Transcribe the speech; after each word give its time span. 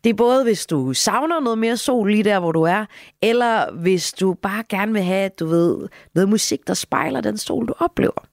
Det 0.05 0.11
er 0.11 0.15
både, 0.15 0.45
hvis 0.45 0.67
du 0.67 0.93
savner 0.93 1.41
noget 1.41 1.59
mere 1.59 1.77
sol 1.77 2.11
lige 2.11 2.25
der, 2.25 2.41
hvor 2.41 2.53
du 2.53 2.63
er, 2.63 2.85
eller 3.23 3.73
hvis 3.73 4.13
du 4.13 4.35
bare 4.35 4.65
gerne 4.69 4.93
vil 4.93 5.03
have, 5.03 5.31
du 5.41 5.47
ved, 5.47 5.89
noget 6.15 6.29
musik, 6.29 6.67
der 6.67 6.75
spejler 6.75 7.21
den 7.21 7.39
sol, 7.39 7.69
du 7.69 7.75
oplever. 7.79 8.25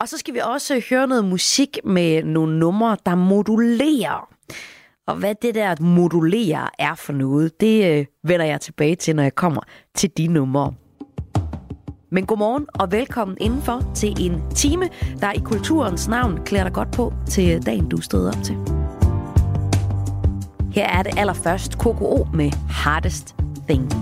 Og 0.00 0.08
så 0.08 0.18
skal 0.18 0.34
vi 0.34 0.40
også 0.44 0.82
høre 0.90 1.06
noget 1.06 1.24
musik 1.24 1.78
med 1.84 2.22
nogle 2.22 2.58
numre, 2.58 2.96
der 3.06 3.14
modulerer. 3.14 4.28
Og 5.06 5.16
hvad 5.16 5.34
det 5.42 5.54
der 5.54 5.70
at 5.70 5.80
modulere 5.80 6.68
er 6.78 6.94
for 6.94 7.12
noget, 7.12 7.60
det 7.60 7.98
øh, 7.98 8.06
vender 8.24 8.46
jeg 8.46 8.60
tilbage 8.60 8.96
til, 8.96 9.16
når 9.16 9.22
jeg 9.22 9.34
kommer 9.34 9.60
til 9.94 10.10
de 10.16 10.26
numre. 10.26 10.74
Men 12.10 12.26
godmorgen 12.26 12.66
og 12.74 12.92
velkommen 12.92 13.36
indenfor 13.40 13.92
til 13.94 14.14
en 14.20 14.42
time, 14.54 14.88
der 15.20 15.32
i 15.32 15.38
kulturens 15.38 16.08
navn 16.08 16.44
klæder 16.44 16.64
dig 16.64 16.72
godt 16.72 16.92
på 16.92 17.12
til 17.28 17.66
dagen, 17.66 17.88
du 17.88 18.00
stod 18.00 18.26
op 18.28 18.42
til. 18.44 18.83
Her 20.74 20.86
er 20.86 21.02
det 21.02 21.18
allerførst 21.18 21.78
KKO 21.78 22.26
med 22.32 22.50
Hardest 22.70 23.34
Thing. 23.68 23.92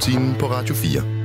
Til 0.00 0.12
morgenrutinen 0.12 0.34
på 0.38 0.46
Radio 0.46 0.74
4. 0.74 1.19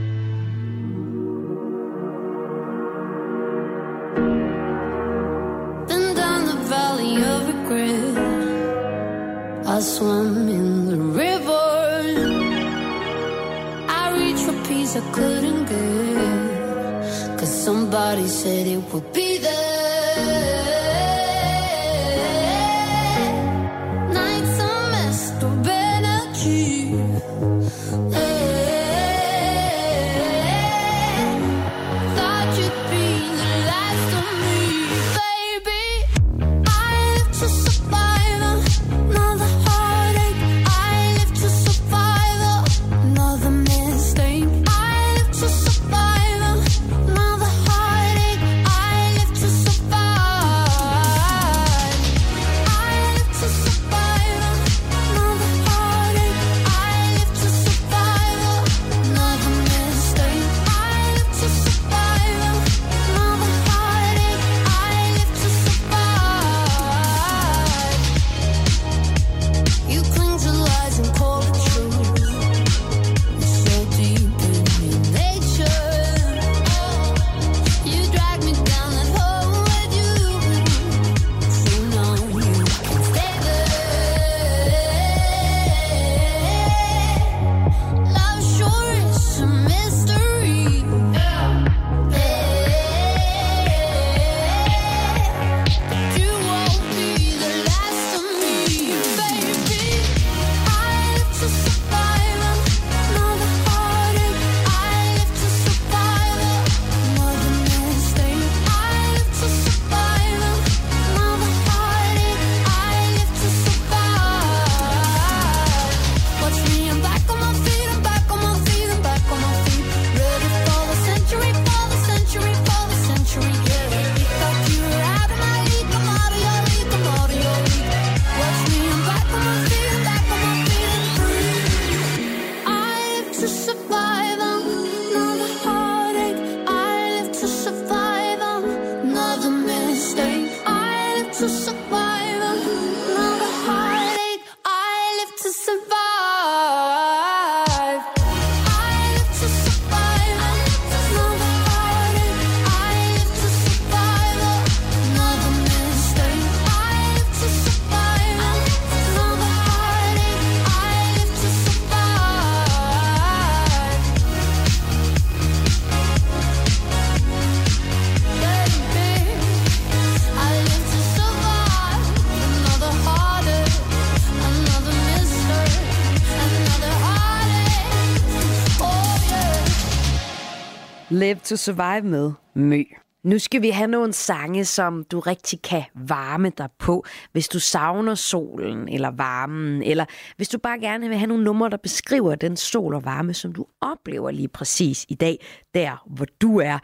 to 181.46 181.56
Survive 181.56 182.02
med 182.02 182.32
Mø. 182.56 182.84
Nu 183.24 183.40
skal 183.40 183.62
vi 183.62 183.70
have 183.70 183.88
nogle 183.88 184.14
sange, 184.14 184.66
som 184.66 185.04
du 185.04 185.20
rigtig 185.20 185.62
kan 185.62 185.84
varme 185.96 186.50
dig 186.50 186.70
på, 186.80 187.06
hvis 187.32 187.48
du 187.48 187.60
savner 187.60 188.16
solen 188.16 188.90
eller 188.90 189.12
varmen, 189.12 189.84
eller 189.84 190.06
hvis 190.38 190.50
du 190.50 190.58
bare 190.58 190.80
gerne 190.80 191.08
vil 191.08 191.18
have 191.18 191.28
nogle 191.28 191.44
numre, 191.44 191.70
der 191.70 191.78
beskriver 191.78 192.36
den 192.36 192.58
sol 192.58 192.94
og 192.94 193.06
varme, 193.06 193.34
som 193.34 193.54
du 193.54 193.66
oplever 193.82 194.32
lige 194.32 194.48
præcis 194.48 195.06
i 195.10 195.16
dag, 195.16 195.46
der 195.74 196.04
hvor 196.16 196.25
du 196.42 196.60
er. 196.60 196.80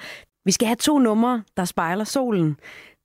Vi 0.46 0.51
skal 0.51 0.68
have 0.68 0.75
to 0.75 1.00
numre, 1.00 1.44
der 1.58 1.65
spejler 1.65 2.03
solen. 2.03 2.56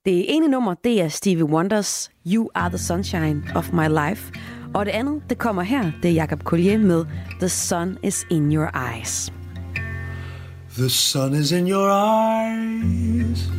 Det 0.05 0.35
ene 0.35 0.47
nummer, 0.47 0.73
det 0.73 1.01
er 1.01 1.07
Stevie 1.07 1.45
Wonders 1.45 2.11
You 2.27 2.49
Are 2.55 2.69
The 2.69 2.77
Sunshine 2.77 3.43
of 3.55 3.73
My 3.73 3.87
Life. 4.07 4.33
Og 4.73 4.85
det 4.85 4.91
andet, 4.91 5.23
det 5.29 5.37
kommer 5.37 5.61
her, 5.61 5.91
det 6.03 6.11
er 6.11 6.15
Jacob 6.15 6.43
Collier 6.43 6.77
med 6.77 7.05
The 7.39 7.49
Sun 7.49 7.97
Is 8.03 8.25
In 8.31 8.55
Your 8.55 8.69
Eyes. 8.93 9.36
The 10.77 10.91
sun 10.91 11.33
is 11.33 11.51
in 11.53 11.65
your 11.65 11.89
eyes. 11.89 13.49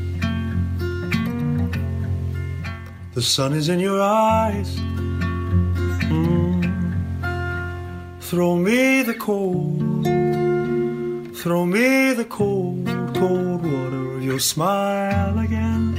The 3.14 3.22
sun 3.22 3.54
is 3.54 3.68
in 3.68 3.80
your 3.80 4.00
eyes. 4.00 4.76
Mm. 6.06 6.62
Throw 8.20 8.54
me 8.54 9.02
the 9.02 9.14
cold. 9.14 10.04
Throw 11.36 11.66
me 11.66 12.12
the 12.12 12.24
cold, 12.24 12.86
cold 13.16 13.62
water 13.64 14.14
of 14.14 14.22
your 14.22 14.38
smile 14.38 15.40
again. 15.40 15.96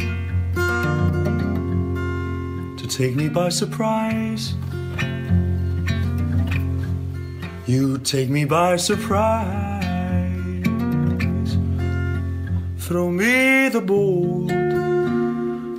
To 2.78 2.88
take 2.88 3.18
me 3.18 3.28
by 3.28 3.50
surprise. 3.50 4.54
You 7.68 7.98
take 7.98 8.30
me 8.30 8.46
by 8.46 8.78
surprise. 8.78 9.69
Throw 12.90 13.12
me 13.12 13.70
the 13.70 13.82
bold, 13.82 14.50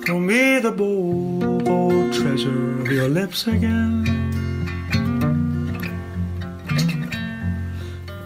throw 0.04 0.20
me 0.20 0.60
the 0.60 0.70
bold, 0.70 1.64
bold 1.64 2.12
treasure 2.12 2.82
of 2.82 2.92
your 2.92 3.08
lips 3.08 3.48
again. 3.48 4.06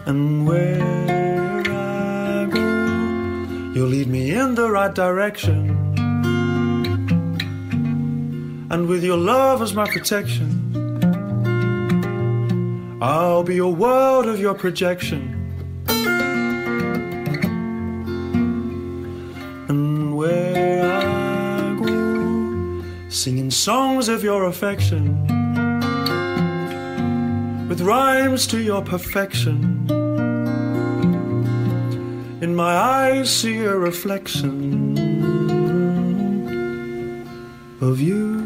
And 0.05 0.47
where 0.47 1.63
I 1.67 2.45
go, 2.45 3.73
you'll 3.73 3.87
lead 3.87 4.07
me 4.07 4.29
in 4.29 4.53
the 4.53 4.69
right 4.69 4.93
direction. 4.93 5.71
And 8.69 8.87
with 8.87 9.03
your 9.03 9.17
love 9.17 9.63
as 9.63 9.73
my 9.73 9.89
protection, 9.89 10.61
I'll 13.01 13.41
be 13.41 13.57
a 13.57 13.67
world 13.67 14.27
of 14.27 14.39
your 14.39 14.53
projection. 14.53 15.34
Singing 23.25 23.49
songs 23.49 24.07
of 24.07 24.23
your 24.23 24.45
affection, 24.45 25.03
with 27.67 27.81
rhymes 27.81 28.45
to 28.45 28.59
your 28.59 28.83
perfection. 28.83 29.57
In 32.43 32.55
my 32.55 32.75
eyes, 32.77 33.35
see 33.35 33.57
a 33.61 33.75
reflection 33.75 34.95
of 37.81 37.99
you. 37.99 38.45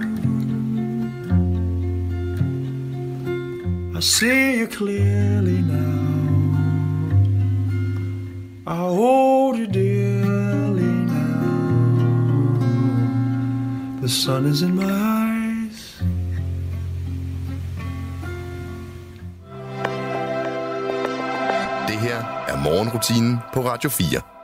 I 3.98 4.00
see 4.00 4.60
you 4.60 4.68
clearly 4.68 5.62
now. 5.62 6.00
I 8.66 8.78
hold 8.78 9.58
you 9.58 9.68
dearly 9.68 9.89
The 14.10 14.16
sun 14.16 14.46
is 14.48 14.64
in 14.64 14.76
my 14.76 14.92
eyes. 14.92 16.04
Det 21.88 21.96
her 21.96 22.18
er 22.48 22.64
morgenrutinen 22.64 23.38
på 23.54 23.62
Radio 23.62 23.90
4. 23.90 24.39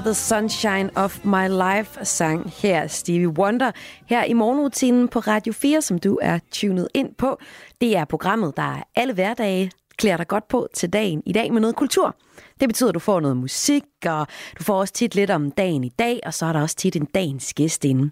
The 0.00 0.14
sunshine 0.14 0.90
of 0.96 1.24
my 1.24 1.48
life, 1.48 2.04
sang 2.04 2.52
her 2.62 2.86
Stevie 2.86 3.28
Wonder 3.28 3.72
her 4.06 4.24
i 4.24 4.32
morgenrutinen 4.32 5.08
på 5.08 5.18
Radio 5.18 5.52
4, 5.52 5.82
som 5.82 5.98
du 5.98 6.18
er 6.22 6.38
tunet 6.52 6.88
ind 6.94 7.14
på. 7.14 7.38
Det 7.80 7.96
er 7.96 8.04
programmet, 8.04 8.56
der 8.56 8.62
er 8.62 8.82
alle 8.96 9.12
hverdage 9.12 9.70
klæder 10.00 10.16
dig 10.16 10.28
godt 10.28 10.48
på 10.48 10.68
til 10.74 10.92
dagen 10.92 11.22
i 11.26 11.32
dag 11.32 11.52
med 11.52 11.60
noget 11.60 11.76
kultur. 11.76 12.16
Det 12.60 12.68
betyder, 12.68 12.88
at 12.88 12.94
du 12.94 12.98
får 12.98 13.20
noget 13.20 13.36
musik, 13.36 13.82
og 14.06 14.26
du 14.58 14.64
får 14.64 14.80
også 14.80 14.94
tit 14.94 15.14
lidt 15.14 15.30
om 15.30 15.50
dagen 15.50 15.84
i 15.84 15.88
dag, 15.88 16.20
og 16.26 16.34
så 16.34 16.46
er 16.46 16.52
der 16.52 16.60
også 16.60 16.76
tit 16.76 16.96
en 16.96 17.04
dagens 17.04 17.54
gæst 17.54 17.84
inde. 17.84 18.10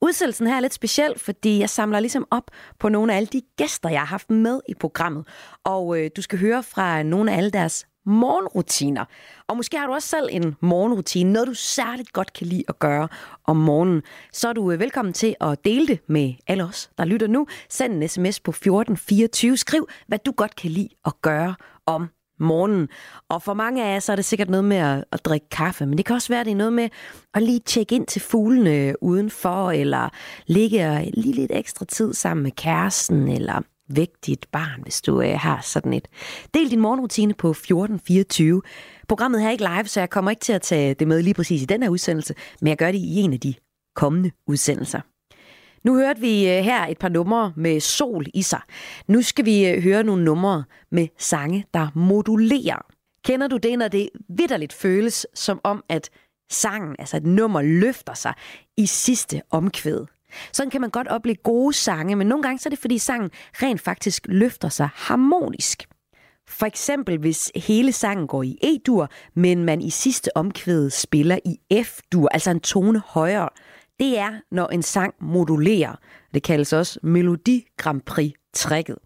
Udsendelsen 0.00 0.46
her 0.46 0.56
er 0.56 0.60
lidt 0.60 0.74
speciel, 0.74 1.18
fordi 1.18 1.58
jeg 1.58 1.70
samler 1.70 2.00
ligesom 2.00 2.26
op 2.30 2.50
på 2.78 2.88
nogle 2.88 3.12
af 3.12 3.16
alle 3.16 3.26
de 3.26 3.42
gæster, 3.56 3.88
jeg 3.88 4.00
har 4.00 4.06
haft 4.06 4.30
med 4.30 4.60
i 4.68 4.74
programmet. 4.74 5.28
Og 5.64 6.00
øh, 6.00 6.10
du 6.16 6.22
skal 6.22 6.38
høre 6.38 6.62
fra 6.62 7.02
nogle 7.02 7.32
af 7.32 7.36
alle 7.36 7.50
deres 7.50 7.86
morgenrutiner. 8.06 9.04
Og 9.48 9.56
måske 9.56 9.78
har 9.78 9.86
du 9.86 9.92
også 9.92 10.08
selv 10.08 10.28
en 10.30 10.56
morgenrutine, 10.60 11.32
noget 11.32 11.48
du 11.48 11.54
særligt 11.54 12.12
godt 12.12 12.32
kan 12.32 12.46
lide 12.46 12.64
at 12.68 12.78
gøre 12.78 13.08
om 13.44 13.56
morgenen. 13.56 14.02
Så 14.32 14.48
er 14.48 14.52
du 14.52 14.70
øh, 14.70 14.80
velkommen 14.80 15.14
til 15.14 15.34
at 15.40 15.64
dele 15.64 15.86
det 15.86 16.00
med 16.08 16.34
alle 16.46 16.64
os, 16.64 16.90
der 16.98 17.04
lytter 17.04 17.26
nu. 17.26 17.46
Send 17.68 18.02
en 18.02 18.08
sms 18.08 18.40
på 18.40 18.50
1424. 18.50 19.56
Skriv, 19.56 19.88
hvad 20.06 20.18
du 20.18 20.32
godt 20.32 20.56
kan 20.56 20.70
lide 20.70 20.88
at 21.06 21.12
gøre 21.22 21.54
om 21.86 22.08
morgenen. 22.40 22.88
Og 23.28 23.42
for 23.42 23.54
mange 23.54 23.84
af 23.84 23.94
jer, 23.94 24.00
så 24.00 24.12
er 24.12 24.16
det 24.16 24.24
sikkert 24.24 24.50
noget 24.50 24.64
med 24.64 24.76
at, 24.76 25.04
at 25.12 25.24
drikke 25.24 25.48
kaffe, 25.48 25.86
men 25.86 25.98
det 25.98 26.06
kan 26.06 26.14
også 26.16 26.28
være, 26.28 26.40
at 26.40 26.46
det 26.46 26.52
er 26.52 26.56
noget 26.56 26.72
med 26.72 26.88
at 27.34 27.42
lige 27.42 27.60
tjekke 27.60 27.94
ind 27.94 28.06
til 28.06 28.22
fuglene 28.22 28.70
øh, 28.70 28.94
udenfor, 29.00 29.70
eller 29.70 30.08
ligge 30.46 30.88
og 30.90 31.04
lige 31.14 31.34
lidt 31.34 31.52
ekstra 31.54 31.84
tid 31.84 32.14
sammen 32.14 32.42
med 32.42 32.52
kæresten, 32.52 33.28
eller 33.28 33.62
væk 33.88 34.08
dit 34.26 34.46
barn, 34.52 34.82
hvis 34.82 35.02
du 35.02 35.20
øh, 35.22 35.38
har 35.38 35.60
sådan 35.62 35.92
et. 35.92 36.08
Del 36.54 36.70
din 36.70 36.80
morgenrutine 36.80 37.34
på 37.34 37.50
1424. 37.50 38.62
Programmet 39.08 39.40
her 39.40 39.48
er 39.48 39.52
ikke 39.52 39.64
live, 39.76 39.86
så 39.86 40.00
jeg 40.00 40.10
kommer 40.10 40.30
ikke 40.30 40.40
til 40.40 40.52
at 40.52 40.62
tage 40.62 40.94
det 40.94 41.08
med 41.08 41.22
lige 41.22 41.34
præcis 41.34 41.62
i 41.62 41.66
den 41.66 41.82
her 41.82 41.90
udsendelse, 41.90 42.34
men 42.60 42.68
jeg 42.68 42.76
gør 42.76 42.92
det 42.92 42.98
i 42.98 43.16
en 43.16 43.32
af 43.32 43.40
de 43.40 43.54
kommende 43.94 44.30
udsendelser. 44.46 45.00
Nu 45.84 45.94
hørte 45.94 46.20
vi 46.20 46.48
øh, 46.48 46.64
her 46.64 46.86
et 46.86 46.98
par 46.98 47.08
numre 47.08 47.52
med 47.56 47.80
sol 47.80 48.26
i 48.34 48.42
sig. 48.42 48.60
Nu 49.08 49.22
skal 49.22 49.44
vi 49.44 49.68
øh, 49.68 49.82
høre 49.82 50.02
nogle 50.02 50.24
numre 50.24 50.64
med 50.90 51.08
sange, 51.18 51.66
der 51.74 51.88
modulerer. 51.94 52.86
Kender 53.24 53.48
du 53.48 53.56
det, 53.56 53.78
når 53.78 53.88
det 53.88 54.08
vidderligt 54.28 54.72
føles 54.72 55.26
som 55.34 55.60
om, 55.64 55.84
at 55.88 56.10
sangen, 56.50 56.96
altså 56.98 57.16
et 57.16 57.26
nummer, 57.26 57.62
løfter 57.62 58.14
sig 58.14 58.34
i 58.76 58.86
sidste 58.86 59.42
omkvæd? 59.50 60.15
Sådan 60.52 60.70
kan 60.70 60.80
man 60.80 60.90
godt 60.90 61.08
opleve 61.08 61.36
gode 61.36 61.72
sange, 61.72 62.16
men 62.16 62.26
nogle 62.26 62.42
gange 62.42 62.58
så 62.58 62.68
er 62.68 62.70
det, 62.70 62.78
fordi 62.78 62.98
sangen 62.98 63.30
rent 63.54 63.80
faktisk 63.80 64.26
løfter 64.28 64.68
sig 64.68 64.88
harmonisk. 64.94 65.84
For 66.48 66.66
eksempel 66.66 67.18
hvis 67.18 67.52
hele 67.56 67.92
sangen 67.92 68.26
går 68.26 68.42
i 68.42 68.58
E-dur, 68.62 69.10
men 69.34 69.64
man 69.64 69.80
i 69.80 69.90
sidste 69.90 70.36
omkvæd 70.36 70.90
spiller 70.90 71.38
i 71.44 71.82
F-dur, 71.82 72.28
altså 72.28 72.50
en 72.50 72.60
tone 72.60 73.02
højere. 73.06 73.48
Det 74.00 74.18
er, 74.18 74.40
når 74.50 74.66
en 74.66 74.82
sang 74.82 75.14
modulerer. 75.20 75.96
Det 76.34 76.42
kaldes 76.42 76.72
også 76.72 77.00
Melodi 77.02 77.66
Grand 77.76 78.00
Prix-trækket. 78.00 78.96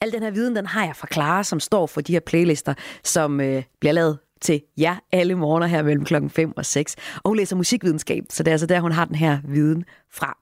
Al 0.00 0.12
den 0.12 0.22
her 0.22 0.30
viden, 0.30 0.56
den 0.56 0.66
har 0.66 0.84
jeg 0.84 0.96
fra 0.96 1.08
Clara, 1.12 1.44
som 1.44 1.60
står 1.60 1.86
for 1.86 2.00
de 2.00 2.12
her 2.12 2.20
playlister, 2.20 2.74
som 3.04 3.40
øh, 3.40 3.62
bliver 3.80 3.92
lavet 3.92 4.18
til 4.40 4.62
jer 4.78 4.96
alle 5.12 5.34
morgener 5.34 5.66
her 5.66 5.82
mellem 5.82 6.04
klokken 6.04 6.30
5 6.30 6.52
og 6.56 6.66
6. 6.66 6.96
Og 7.16 7.28
hun 7.28 7.36
læser 7.36 7.56
musikvidenskab, 7.56 8.24
så 8.30 8.42
det 8.42 8.50
er 8.50 8.52
altså 8.52 8.66
der, 8.66 8.80
hun 8.80 8.92
har 8.92 9.04
den 9.04 9.14
her 9.14 9.38
viden 9.44 9.84
fra. 10.12 10.38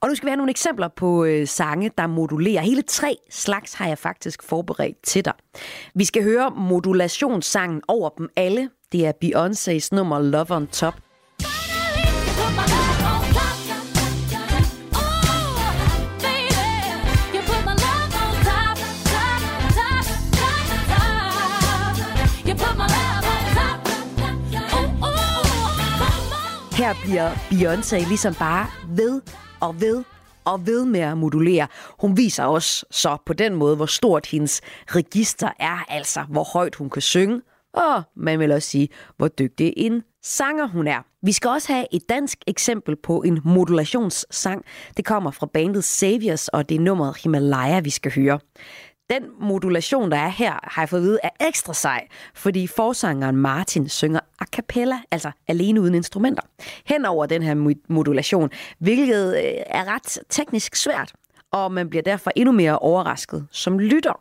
Og 0.00 0.08
nu 0.08 0.14
skal 0.14 0.26
vi 0.26 0.30
have 0.30 0.36
nogle 0.36 0.50
eksempler 0.50 0.88
på 0.88 1.24
øh, 1.24 1.46
sange, 1.46 1.90
der 1.98 2.06
modulerer. 2.06 2.62
Hele 2.62 2.82
tre 2.82 3.16
slags 3.30 3.74
har 3.74 3.88
jeg 3.88 3.98
faktisk 3.98 4.42
forberedt 4.42 5.02
til 5.02 5.24
dig. 5.24 5.32
Vi 5.94 6.04
skal 6.04 6.22
høre 6.22 6.50
modulationssangen 6.56 7.82
over 7.88 8.08
dem 8.08 8.28
alle. 8.36 8.70
Det 8.92 9.06
er 9.06 9.12
Beyoncé's 9.24 9.88
nummer 9.92 10.18
Love 10.18 10.50
on 10.50 10.66
Top. 10.66 11.09
Her 26.80 26.94
bliver 27.04 27.30
Beyoncé 27.30 28.08
ligesom 28.08 28.34
bare 28.34 28.66
ved 28.88 29.20
og 29.60 29.80
ved 29.80 30.04
og 30.44 30.66
ved 30.66 30.84
med 30.84 31.00
at 31.00 31.18
modulere. 31.18 31.66
Hun 32.00 32.16
viser 32.16 32.44
også 32.44 32.86
så 32.90 33.16
på 33.26 33.32
den 33.32 33.54
måde, 33.54 33.76
hvor 33.76 33.86
stort 33.86 34.26
hendes 34.26 34.60
register 34.86 35.50
er, 35.58 35.84
altså 35.88 36.22
hvor 36.28 36.44
højt 36.52 36.74
hun 36.74 36.90
kan 36.90 37.02
synge, 37.02 37.42
og 37.74 38.02
man 38.16 38.38
vil 38.38 38.52
også 38.52 38.68
sige, 38.68 38.88
hvor 39.16 39.28
dygtig 39.28 39.74
en 39.76 40.02
sanger 40.22 40.66
hun 40.66 40.86
er. 40.86 41.02
Vi 41.22 41.32
skal 41.32 41.50
også 41.50 41.72
have 41.72 41.86
et 41.92 42.08
dansk 42.08 42.38
eksempel 42.46 42.96
på 42.96 43.22
en 43.22 43.40
modulationssang. 43.44 44.64
Det 44.96 45.04
kommer 45.04 45.30
fra 45.30 45.46
bandet 45.46 45.84
Saviors, 45.84 46.48
og 46.48 46.68
det 46.68 46.74
er 46.74 46.80
nummeret 46.80 47.16
Himalaya, 47.22 47.80
vi 47.80 47.90
skal 47.90 48.12
høre. 48.14 48.38
Den 49.10 49.22
modulation, 49.40 50.10
der 50.10 50.16
er 50.16 50.28
her, 50.28 50.52
har 50.62 50.82
jeg 50.82 50.88
fået 50.88 51.00
at 51.00 51.04
vide, 51.04 51.18
er 51.22 51.46
ekstra 51.48 51.74
sej, 51.74 52.06
fordi 52.34 52.66
forsangeren 52.66 53.36
Martin 53.36 53.88
synger 53.88 54.20
a 54.40 54.44
cappella, 54.44 54.98
altså 55.10 55.30
alene 55.48 55.80
uden 55.80 55.94
instrumenter, 55.94 56.42
hen 56.84 57.04
over 57.04 57.26
den 57.26 57.42
her 57.42 57.74
modulation, 57.88 58.50
hvilket 58.78 59.36
øh, 59.36 59.42
er 59.66 59.94
ret 59.94 60.18
teknisk 60.28 60.76
svært, 60.76 61.12
og 61.52 61.72
man 61.72 61.90
bliver 61.90 62.02
derfor 62.02 62.32
endnu 62.36 62.52
mere 62.52 62.78
overrasket 62.78 63.46
som 63.50 63.78
lytter. 63.78 64.20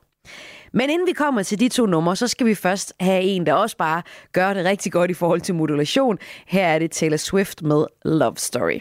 Men 0.73 0.89
inden 0.89 1.07
vi 1.07 1.13
kommer 1.13 1.43
til 1.43 1.59
de 1.59 1.69
to 1.69 1.85
numre, 1.85 2.15
så 2.15 2.27
skal 2.27 2.47
vi 2.47 2.55
først 2.55 2.93
have 2.99 3.21
en, 3.21 3.45
der 3.45 3.53
også 3.53 3.77
bare 3.77 4.01
gør 4.33 4.53
det 4.53 4.65
rigtig 4.65 4.91
godt 4.91 5.11
i 5.11 5.13
forhold 5.13 5.41
til 5.41 5.55
modulation. 5.55 6.17
Her 6.47 6.67
er 6.67 6.79
det 6.79 6.91
Taylor 6.91 7.17
Swift 7.17 7.61
med 7.61 7.85
Love 8.05 8.35
Story. 8.37 8.79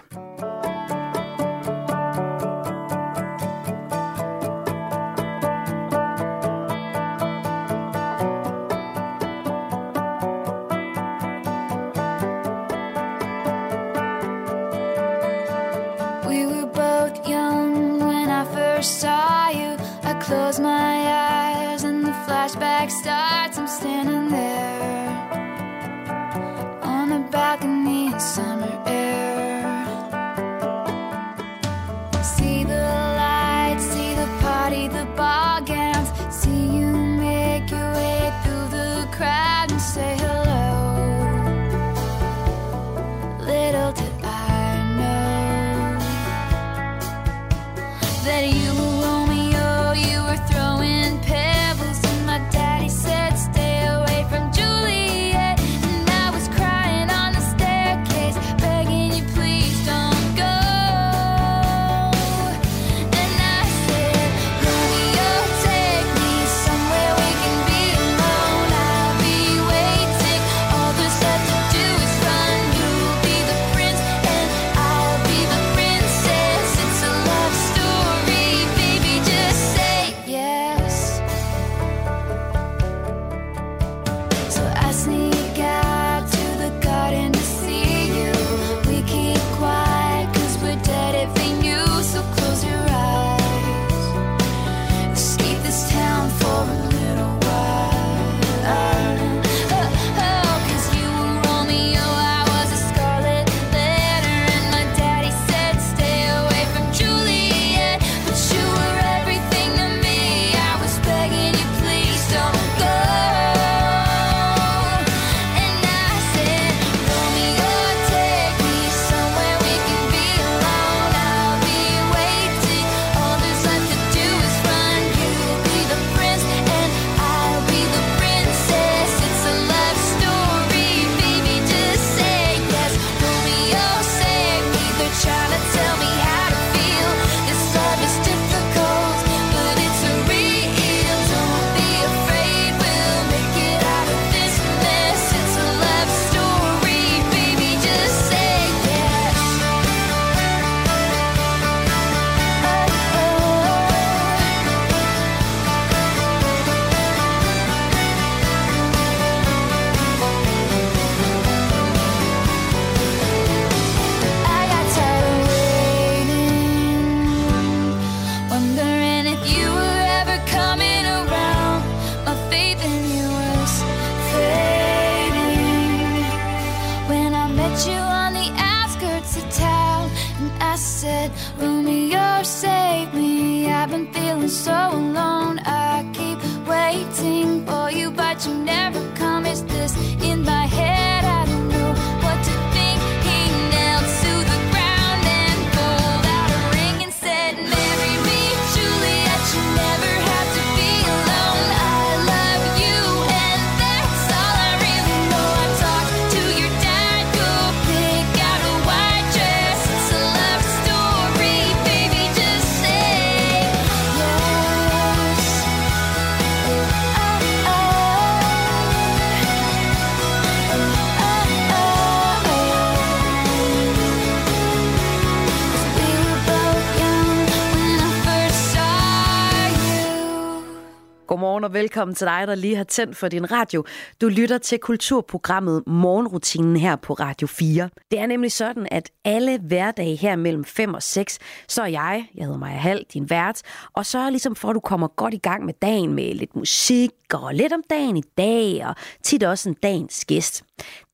Velkommen 231.98 232.14
til 232.14 232.26
dig, 232.26 232.44
der 232.46 232.54
lige 232.54 232.76
har 232.76 232.84
tændt 232.84 233.16
for 233.16 233.28
din 233.28 233.52
radio. 233.52 233.84
Du 234.20 234.28
lytter 234.28 234.58
til 234.58 234.78
kulturprogrammet 234.78 235.82
Morgenrutinen 235.86 236.76
her 236.76 236.96
på 236.96 237.12
Radio 237.12 237.46
4. 237.46 237.90
Det 238.10 238.18
er 238.20 238.26
nemlig 238.26 238.52
sådan, 238.52 238.88
at 238.90 239.10
alle 239.24 239.58
hverdage 239.58 240.16
her 240.16 240.36
mellem 240.36 240.64
5 240.64 240.94
og 240.94 241.02
6, 241.02 241.38
så 241.68 241.82
er 241.82 241.86
jeg, 241.86 242.28
jeg 242.34 242.44
hedder 242.44 242.58
Maja 242.58 242.76
Hall, 242.76 243.04
din 243.12 243.30
vært, 243.30 243.62
og 243.92 244.06
så 244.06 244.30
ligesom 244.30 244.56
for, 244.56 244.68
at 244.68 244.74
du 244.74 244.80
kommer 244.80 245.08
godt 245.08 245.34
i 245.34 245.38
gang 245.38 245.64
med 245.64 245.74
dagen 245.82 246.14
med 246.14 246.34
lidt 246.34 246.56
musik 246.56 247.10
og 247.34 247.54
lidt 247.54 247.72
om 247.72 247.82
dagen 247.90 248.16
i 248.16 248.24
dag, 248.36 248.86
og 248.86 248.94
tit 249.22 249.42
også 249.42 249.68
en 249.68 249.76
dagens 249.82 250.24
gæst. 250.24 250.64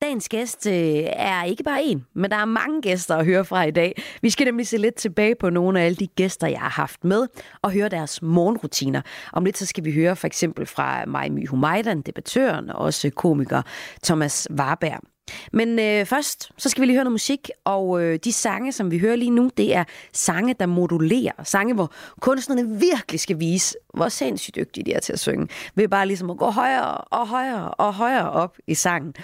Dagens 0.02 0.28
gæst 0.28 0.66
øh, 0.66 0.74
er 1.06 1.44
ikke 1.44 1.62
bare 1.62 1.82
en, 1.82 2.06
men 2.14 2.30
der 2.30 2.36
er 2.36 2.44
mange 2.44 2.82
gæster 2.82 3.16
at 3.16 3.24
høre 3.24 3.44
fra 3.44 3.64
i 3.64 3.70
dag. 3.70 4.02
Vi 4.22 4.30
skal 4.30 4.44
nemlig 4.44 4.66
se 4.66 4.76
lidt 4.76 4.94
tilbage 4.94 5.34
på 5.40 5.50
nogle 5.50 5.80
af 5.80 5.84
alle 5.84 5.96
de 5.96 6.06
gæster, 6.06 6.46
jeg 6.46 6.60
har 6.60 6.70
haft 6.70 7.04
med, 7.04 7.26
og 7.62 7.70
høre 7.70 7.88
deres 7.88 8.22
morgenrutiner. 8.22 9.02
Om 9.32 9.44
lidt 9.44 9.58
så 9.58 9.66
skal 9.66 9.84
vi 9.84 9.92
høre 9.92 10.16
for 10.16 10.26
eksempel 10.26 10.66
fra 10.66 11.04
Maja 11.04 11.46
Humaidan, 11.48 12.00
debattøren, 12.00 12.70
og 12.70 12.76
også 12.76 13.10
komiker 13.10 13.62
Thomas 14.02 14.48
Warberg. 14.58 15.00
Men 15.52 15.78
øh, 15.78 16.06
først, 16.06 16.50
så 16.58 16.68
skal 16.68 16.80
vi 16.80 16.86
lige 16.86 16.96
høre 16.96 17.04
noget 17.04 17.12
musik, 17.12 17.50
og 17.64 18.02
øh, 18.02 18.18
de 18.24 18.32
sange, 18.32 18.72
som 18.72 18.90
vi 18.90 18.98
hører 18.98 19.16
lige 19.16 19.30
nu, 19.30 19.50
det 19.56 19.74
er 19.74 19.84
sange, 20.12 20.54
der 20.60 20.66
modulerer. 20.66 21.32
Sange, 21.44 21.74
hvor 21.74 21.92
kunstnerne 22.20 22.78
virkelig 22.80 23.20
skal 23.20 23.40
vise, 23.40 23.76
hvor 23.94 24.08
sindssygt 24.08 24.56
dygtige 24.56 24.84
de 24.84 24.92
er 24.92 25.00
til 25.00 25.12
at 25.12 25.20
synge. 25.20 25.48
Ved 25.74 25.88
bare 25.88 26.06
ligesom 26.06 26.30
at 26.30 26.38
gå 26.38 26.50
højere 26.50 26.96
og 26.96 27.28
højere 27.28 27.70
og 27.70 27.94
højere 27.94 28.30
op 28.30 28.56
i 28.66 28.74
sangen. 28.74 29.14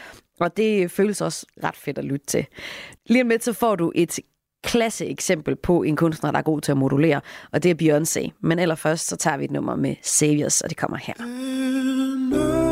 Og 0.40 0.56
det 0.56 0.90
føles 0.90 1.20
også 1.20 1.46
ret 1.64 1.76
fedt 1.76 1.98
at 1.98 2.04
lytte 2.04 2.26
til. 2.26 2.46
Lige 3.06 3.22
om 3.22 3.28
lidt, 3.28 3.44
så 3.44 3.52
får 3.52 3.76
du 3.76 3.92
et 3.94 4.18
klasse 4.64 5.06
eksempel 5.06 5.56
på 5.56 5.82
en 5.82 5.96
kunstner, 5.96 6.30
der 6.30 6.38
er 6.38 6.42
god 6.42 6.60
til 6.60 6.72
at 6.72 6.78
modulere, 6.78 7.20
og 7.52 7.62
det 7.62 7.70
er 7.70 7.74
Beyoncé. 7.82 8.30
Men 8.40 8.58
allerførst, 8.58 9.06
så 9.06 9.16
tager 9.16 9.36
vi 9.36 9.44
et 9.44 9.50
nummer 9.50 9.76
med 9.76 9.94
Saviors, 10.02 10.60
og 10.60 10.70
det 10.70 10.76
kommer 10.76 10.96
her. 10.96 11.14
And 12.32 12.69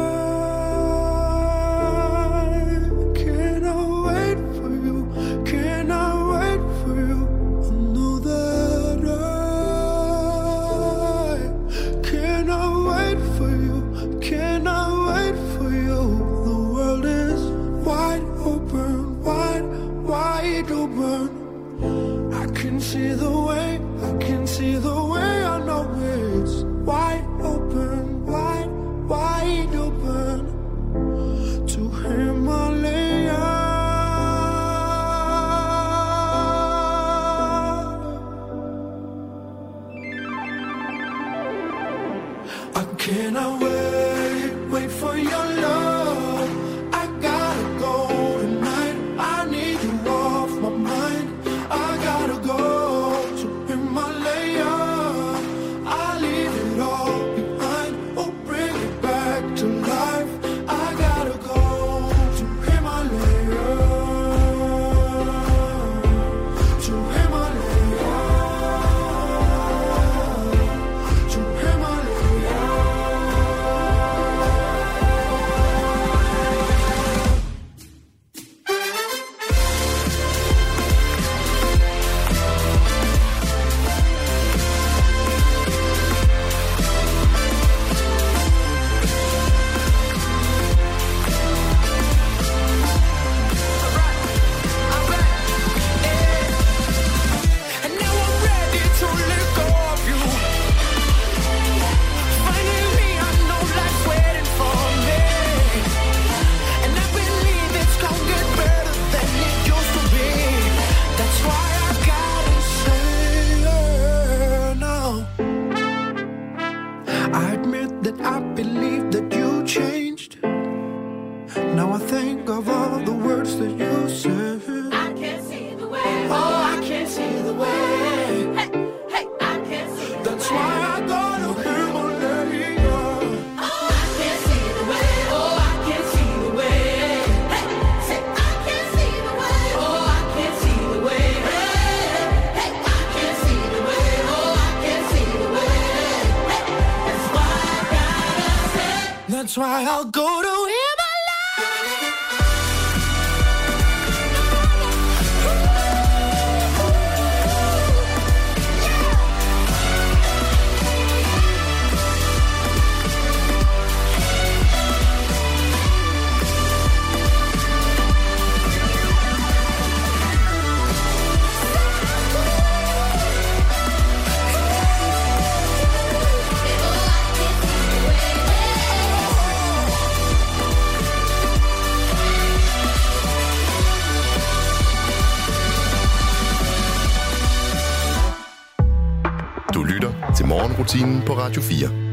morgenrutinen 190.89 191.23
på 191.23 191.35
Radio 191.35 191.63
4. 191.63 192.08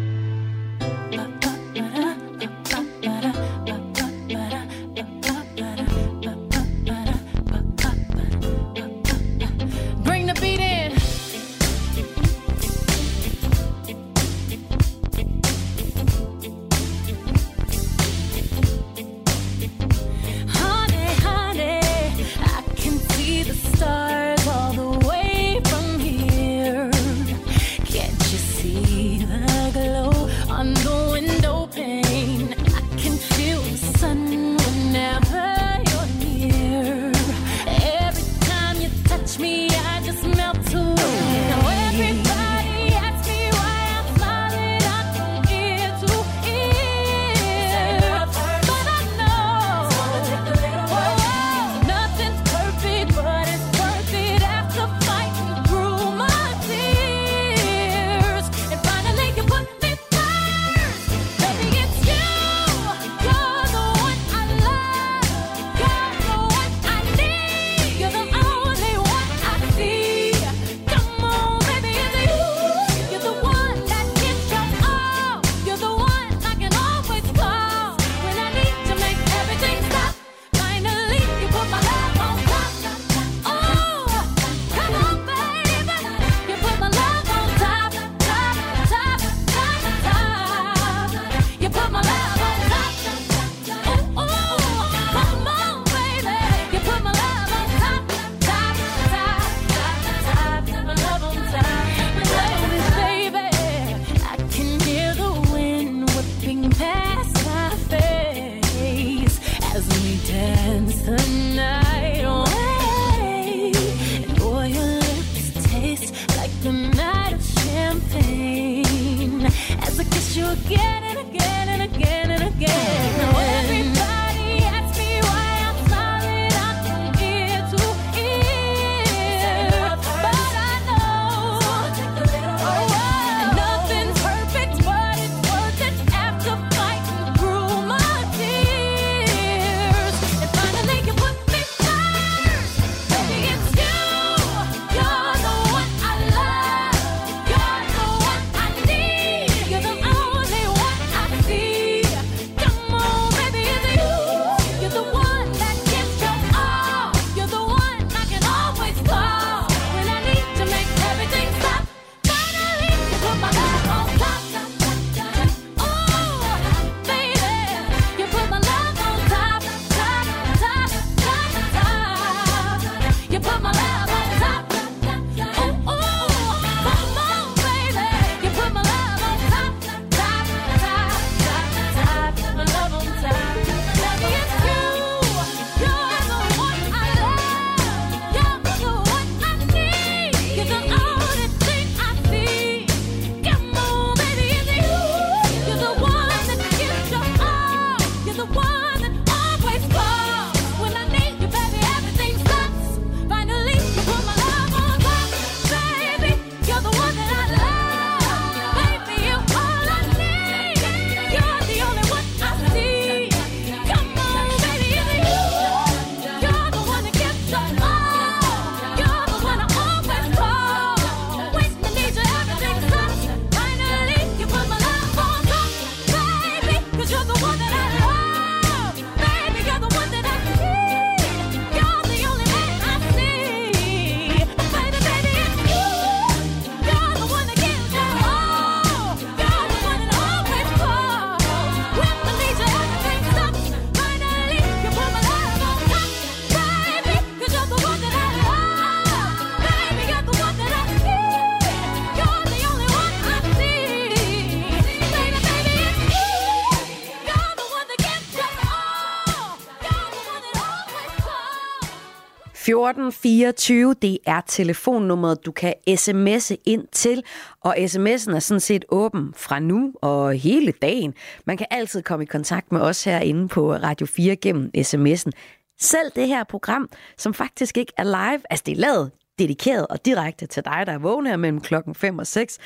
1424, 262.76 263.96
det 264.02 264.18
er 264.26 264.42
telefonnummeret, 264.48 265.46
du 265.46 265.52
kan 265.52 265.74
sms'e 265.90 266.56
ind 266.66 266.88
til, 266.92 267.24
og 267.62 267.78
sms'en 267.78 268.36
er 268.36 268.40
sådan 268.40 268.60
set 268.60 268.86
åben 268.90 269.34
fra 269.36 269.60
nu 269.60 269.94
og 270.02 270.34
hele 270.34 270.72
dagen. 270.72 271.14
Man 271.46 271.58
kan 271.58 271.68
altid 271.72 272.02
komme 272.02 272.24
i 272.24 272.26
kontakt 272.26 272.72
med 272.72 272.82
os 272.82 273.04
herinde 273.04 273.48
på 273.48 273.74
Radio 273.74 274.08
4 274.08 274.36
gennem 274.36 274.72
sms'en. 274.78 275.32
Selv 275.80 276.12
det 276.16 276.28
her 276.28 276.44
program, 276.44 276.90
som 277.18 277.34
faktisk 277.34 277.78
ikke 277.78 277.94
er 277.98 278.04
live, 278.04 278.42
altså 278.50 278.64
det 278.66 278.72
er 278.72 278.82
lavet 278.82 279.12
dedikeret 279.40 279.88
og 279.88 280.06
direkte 280.06 280.46
til 280.46 280.66
dig, 280.66 280.84
der 280.86 280.94
er 280.94 280.98
vågen 280.98 281.28
her 281.28 281.38
mellem 281.38 281.62
klokken 281.62 281.96
5 281.96 282.20
og 282.20 282.28
6. 282.28 282.58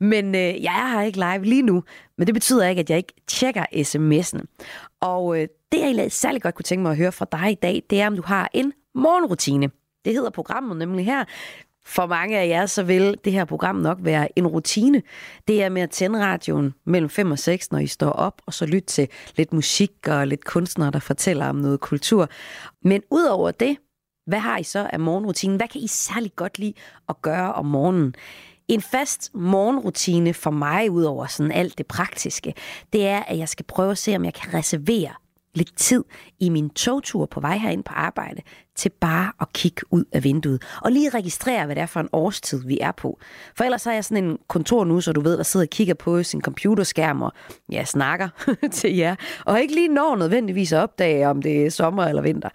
Men 0.00 0.34
øh, 0.34 0.62
jeg 0.62 0.82
er 0.82 0.98
her 0.98 1.02
ikke 1.02 1.18
live 1.18 1.44
lige 1.44 1.62
nu, 1.62 1.82
men 2.18 2.26
det 2.26 2.34
betyder 2.34 2.68
ikke, 2.68 2.80
at 2.80 2.90
jeg 2.90 2.96
ikke 2.96 3.14
tjekker 3.26 3.64
sms'en. 3.72 4.66
Og 5.00 5.40
øh, 5.40 5.48
det, 5.72 5.96
jeg 5.96 6.12
særlig 6.12 6.42
godt 6.42 6.54
kunne 6.54 6.64
tænke 6.64 6.82
mig 6.82 6.90
at 6.90 6.96
høre 6.98 7.12
fra 7.12 7.26
dig 7.32 7.50
i 7.50 7.58
dag, 7.62 7.82
det 7.90 8.00
er, 8.00 8.06
om 8.06 8.16
du 8.16 8.22
har 8.22 8.50
en 8.52 8.72
morgenrutine. 8.94 9.70
Det 10.04 10.12
hedder 10.12 10.30
programmet 10.30 10.76
nemlig 10.76 11.04
her. 11.04 11.24
For 11.86 12.06
mange 12.06 12.38
af 12.38 12.48
jer, 12.48 12.66
så 12.66 12.82
vil 12.82 13.16
det 13.24 13.32
her 13.32 13.44
program 13.44 13.76
nok 13.76 13.98
være 14.00 14.38
en 14.38 14.46
rutine. 14.46 15.02
Det 15.48 15.62
er 15.62 15.68
med 15.68 15.82
at 15.82 15.90
tænde 15.90 16.26
radioen 16.26 16.74
mellem 16.86 17.10
5 17.10 17.30
og 17.30 17.38
6, 17.38 17.72
når 17.72 17.78
I 17.78 17.86
står 17.86 18.10
op, 18.10 18.42
og 18.46 18.54
så 18.54 18.66
lytte 18.66 18.86
til 18.86 19.08
lidt 19.36 19.52
musik 19.52 19.90
og 20.08 20.26
lidt 20.26 20.44
kunstnere, 20.44 20.90
der 20.90 20.98
fortæller 20.98 21.46
om 21.46 21.56
noget 21.56 21.80
kultur. 21.80 22.28
Men 22.82 23.02
udover 23.10 23.50
det, 23.50 23.76
hvad 24.26 24.38
har 24.38 24.58
I 24.58 24.62
så 24.62 24.88
af 24.92 25.00
morgenrutinen? 25.00 25.56
Hvad 25.56 25.68
kan 25.68 25.80
I 25.80 25.86
særlig 25.86 26.36
godt 26.36 26.58
lide 26.58 26.74
at 27.08 27.22
gøre 27.22 27.52
om 27.52 27.66
morgenen? 27.66 28.14
En 28.68 28.80
fast 28.80 29.30
morgenrutine 29.34 30.34
for 30.34 30.50
mig, 30.50 30.90
udover 30.90 31.26
sådan 31.26 31.52
alt 31.52 31.78
det 31.78 31.86
praktiske, 31.86 32.54
det 32.92 33.06
er, 33.06 33.22
at 33.22 33.38
jeg 33.38 33.48
skal 33.48 33.64
prøve 33.64 33.90
at 33.90 33.98
se, 33.98 34.16
om 34.16 34.24
jeg 34.24 34.34
kan 34.34 34.54
reservere 34.54 35.14
lidt 35.54 35.76
tid 35.76 36.04
i 36.40 36.48
min 36.48 36.70
togtur 36.70 37.26
på 37.26 37.40
vej 37.40 37.56
herind 37.56 37.84
på 37.84 37.92
arbejde 37.94 38.42
til 38.76 38.88
bare 39.00 39.32
at 39.40 39.52
kigge 39.52 39.82
ud 39.90 40.04
af 40.12 40.24
vinduet 40.24 40.62
og 40.82 40.92
lige 40.92 41.08
registrere, 41.10 41.66
hvad 41.66 41.76
det 41.76 41.82
er 41.82 41.86
for 41.86 42.00
en 42.00 42.08
årstid, 42.12 42.66
vi 42.66 42.78
er 42.80 42.92
på. 42.92 43.18
For 43.56 43.64
ellers 43.64 43.84
har 43.84 43.92
jeg 43.92 44.04
sådan 44.04 44.24
en 44.24 44.38
kontor 44.48 44.84
nu, 44.84 45.00
så 45.00 45.12
du 45.12 45.20
ved, 45.20 45.36
der 45.36 45.42
sidder 45.42 45.66
og 45.66 45.70
kigger 45.70 45.94
på 45.94 46.22
sin 46.22 46.42
computerskærm 46.42 47.22
og 47.22 47.32
ja, 47.72 47.84
snakker 47.84 48.28
til 48.72 48.96
jer, 48.96 49.16
og 49.46 49.60
ikke 49.60 49.74
lige 49.74 49.88
når 49.88 50.16
nødvendigvis 50.16 50.72
at 50.72 50.78
opdage, 50.78 51.28
om 51.28 51.42
det 51.42 51.66
er 51.66 51.70
sommer 51.70 52.04
eller 52.04 52.22
vinter. 52.22 52.48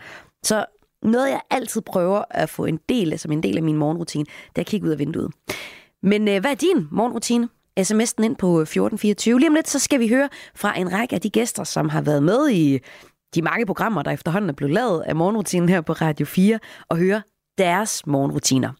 Så 0.43 0.65
noget, 1.03 1.29
jeg 1.29 1.41
altid 1.49 1.81
prøver 1.81 2.23
at 2.29 2.49
få 2.49 2.65
en 2.65 2.79
del 2.89 3.13
af, 3.13 3.19
som 3.19 3.31
en 3.31 3.43
del 3.43 3.57
af 3.57 3.63
min 3.63 3.77
morgenrutine, 3.77 4.25
det 4.25 4.57
er 4.57 4.59
at 4.61 4.65
kigge 4.65 4.87
ud 4.87 4.91
af 4.91 4.99
vinduet. 4.99 5.31
Men 6.03 6.27
øh, 6.27 6.39
hvad 6.39 6.51
er 6.51 6.55
din 6.55 6.87
morgenrutine? 6.91 7.49
Sms'en 7.79 8.23
ind 8.23 8.35
på 8.35 8.47
øh, 8.47 8.61
1424. 8.61 9.39
Lige 9.39 9.49
om 9.49 9.55
lidt, 9.55 9.69
så 9.69 9.79
skal 9.79 9.99
vi 9.99 10.07
høre 10.07 10.29
fra 10.55 10.79
en 10.79 10.93
række 10.93 11.15
af 11.15 11.21
de 11.21 11.29
gæster, 11.29 11.63
som 11.63 11.89
har 11.89 12.01
været 12.01 12.23
med 12.23 12.49
i 12.49 12.79
de 13.35 13.41
mange 13.41 13.65
programmer, 13.65 14.03
der 14.03 14.11
efterhånden 14.11 14.49
er 14.49 14.53
blevet 14.53 14.73
lavet 14.73 15.01
af 15.01 15.15
morgenrutinen 15.15 15.69
her 15.69 15.81
på 15.81 15.93
Radio 15.93 16.25
4, 16.25 16.59
og 16.89 16.97
høre 16.97 17.21
deres 17.57 18.07
morgenrutiner. 18.07 18.71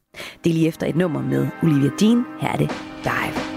Det 0.44 0.50
er 0.50 0.54
lige 0.54 0.68
efter 0.68 0.88
et 0.88 0.96
nummer 0.96 1.22
med 1.22 1.48
Olivia 1.64 1.90
Dean. 2.00 2.26
Her 2.42 2.50
er 2.50 2.58
det 2.58 2.72
Dive. 3.04 3.49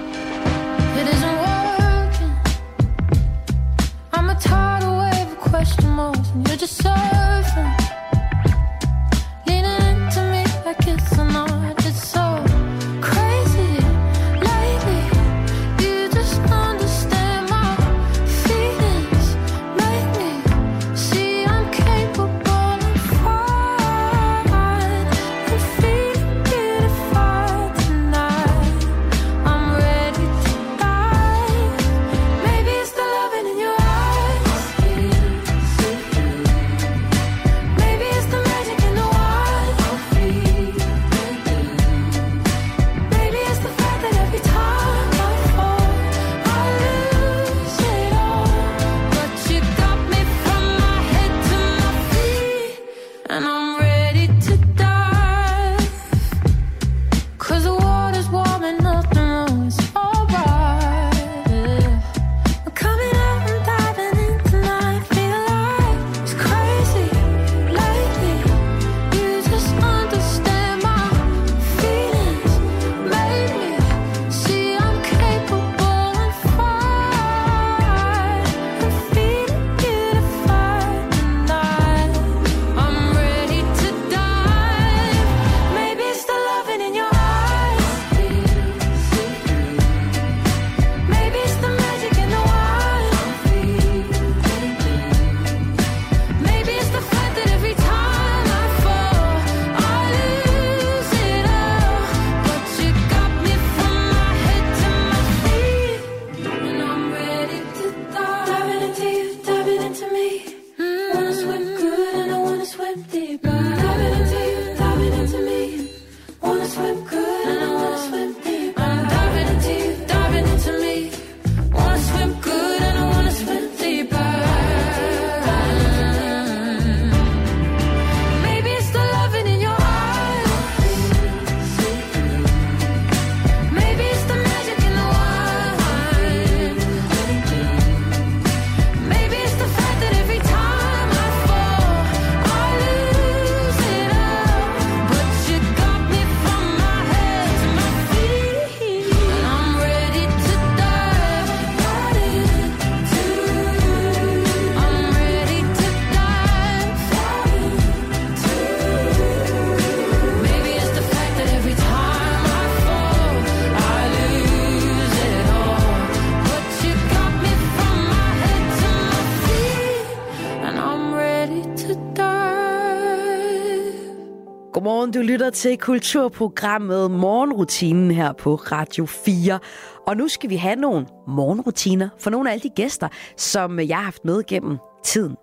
Til 175.52 175.78
kulturprogrammet 175.78 177.10
Morgenrutinen 177.10 178.10
her 178.10 178.32
på 178.32 178.54
Radio 178.54 179.06
4. 179.06 179.58
Og 180.06 180.16
nu 180.16 180.28
skal 180.28 180.50
vi 180.50 180.56
have 180.56 180.76
nogle 180.76 181.06
morgenrutiner 181.28 182.08
for 182.18 182.30
nogle 182.30 182.48
af 182.48 182.52
alle 182.52 182.62
de 182.62 182.70
gæster, 182.76 183.08
som 183.36 183.80
jeg 183.80 183.96
har 183.96 184.04
haft 184.04 184.24
med 184.24 184.46
gennem 184.46 184.78
tiden. 185.04 185.36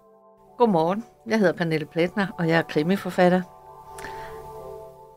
Godmorgen, 0.58 1.04
jeg 1.28 1.40
hedder 1.40 1.54
Pernille 1.54 1.86
Pletner, 1.86 2.28
og 2.40 2.48
jeg 2.48 2.58
er 2.58 2.62
krimiforfatter. 2.62 3.42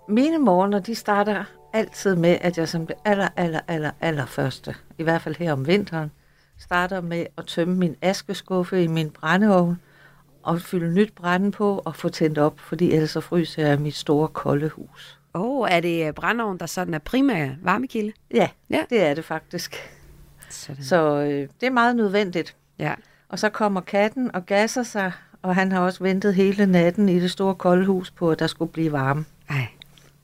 Mine 0.09 0.39
morgener, 0.39 0.79
de 0.79 0.95
starter 0.95 1.45
altid 1.73 2.17
med, 2.17 2.39
at 2.41 2.59
jeg 2.59 2.69
som 2.69 2.87
det 2.87 2.97
aller, 3.05 3.29
aller, 3.37 3.61
aller, 3.69 3.91
aller 4.01 4.27
første, 4.27 4.75
i 4.99 5.03
hvert 5.03 5.23
fald 5.23 5.37
her 5.37 5.53
om 5.53 5.67
vinteren, 5.67 6.11
starter 6.59 7.01
med 7.01 7.27
at 7.39 7.47
tømme 7.47 7.75
min 7.75 7.97
askeskuffe 8.03 8.85
i 8.85 8.87
min 8.87 9.11
brændeovn, 9.11 9.81
og 10.43 10.61
fylde 10.61 10.95
nyt 10.95 11.13
brænde 11.15 11.51
på 11.51 11.83
og 11.85 11.97
få 11.97 12.09
tændt 12.09 12.39
op, 12.39 12.61
fordi 12.61 12.93
ellers 12.93 13.11
så 13.11 13.21
fryser 13.21 13.67
jeg 13.67 13.81
mit 13.81 13.95
store 13.97 14.29
kolde 14.29 14.69
hus. 14.69 15.19
Åh, 15.35 15.43
oh, 15.43 15.69
er 15.71 15.81
det 15.81 16.15
brændeovn, 16.15 16.59
der 16.59 16.67
sådan 16.67 16.95
er 16.95 16.99
primær 16.99 17.49
varmekilde? 17.63 18.13
Ja, 18.35 18.49
Ja. 18.71 18.77
ja. 18.77 18.83
det 18.91 19.03
er 19.03 19.15
det 19.15 19.25
faktisk. 19.25 19.77
Sådan. 20.51 20.85
Så 20.85 21.21
øh, 21.21 21.49
det 21.61 21.67
er 21.67 21.71
meget 21.71 21.97
nødvendigt. 21.97 22.57
Ja. 22.79 22.95
Og 23.29 23.39
så 23.39 23.49
kommer 23.49 23.81
katten 23.81 24.35
og 24.35 24.47
gasser 24.47 24.83
sig, 24.83 25.13
og 25.43 25.55
han 25.55 25.73
har 25.73 25.81
også 25.81 26.05
ventet 26.05 26.35
hele 26.35 26.67
natten 26.67 27.09
i 27.09 27.21
det 27.21 27.31
store 27.31 27.55
kolde 27.55 27.87
hus 27.87 28.11
på, 28.11 28.31
at 28.31 28.39
der 28.39 28.47
skulle 28.47 28.73
blive 28.73 28.93
varme. 28.93 29.25
Ej, 29.49 29.67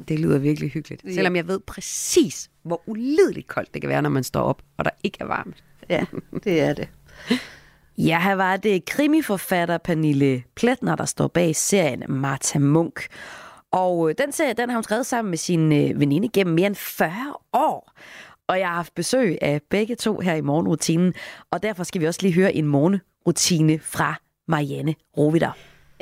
det 0.08 0.20
lyder 0.20 0.38
virkelig 0.38 0.70
hyggeligt. 0.70 1.04
Ja. 1.04 1.12
Selvom 1.14 1.36
jeg 1.36 1.48
ved 1.48 1.60
præcis, 1.60 2.50
hvor 2.62 2.82
ulideligt 2.86 3.46
koldt 3.48 3.74
det 3.74 3.82
kan 3.82 3.88
være, 3.88 4.02
når 4.02 4.10
man 4.10 4.24
står 4.24 4.42
op, 4.42 4.62
og 4.76 4.84
der 4.84 4.90
ikke 5.04 5.18
er 5.20 5.24
varmt. 5.26 5.64
Ja, 5.88 6.04
det 6.44 6.60
er 6.60 6.72
det. 6.74 6.88
Ja, 8.00 8.20
her 8.20 8.34
var 8.34 8.56
det 8.56 8.84
krimiforfatter 8.84 9.78
Pernille 9.78 10.42
Pletner, 10.56 10.96
der 10.96 11.04
står 11.04 11.28
bag 11.28 11.56
serien 11.56 12.02
Martha 12.08 12.58
Munk. 12.58 13.06
Og 13.70 14.08
øh, 14.08 14.14
den 14.18 14.32
serie, 14.32 14.52
den 14.52 14.68
har 14.68 14.76
hun 14.76 14.82
skrevet 14.82 15.06
sammen 15.06 15.30
med 15.30 15.38
sin 15.38 15.72
øh, 15.72 16.00
veninde 16.00 16.28
gennem 16.28 16.54
mere 16.54 16.66
end 16.66 16.74
40 16.74 17.12
år. 17.52 17.92
Og 18.48 18.58
jeg 18.58 18.68
har 18.68 18.74
haft 18.74 18.94
besøg 18.94 19.38
af 19.42 19.60
begge 19.70 19.94
to 19.94 20.20
her 20.20 20.34
i 20.34 20.40
morgenrutinen, 20.40 21.14
og 21.50 21.62
derfor 21.62 21.84
skal 21.84 22.00
vi 22.00 22.06
også 22.06 22.22
lige 22.22 22.34
høre 22.34 22.54
en 22.54 22.66
morgenrutine 22.66 23.78
fra 23.78 24.14
Marianne 24.48 24.94
Rovitter. 25.16 25.50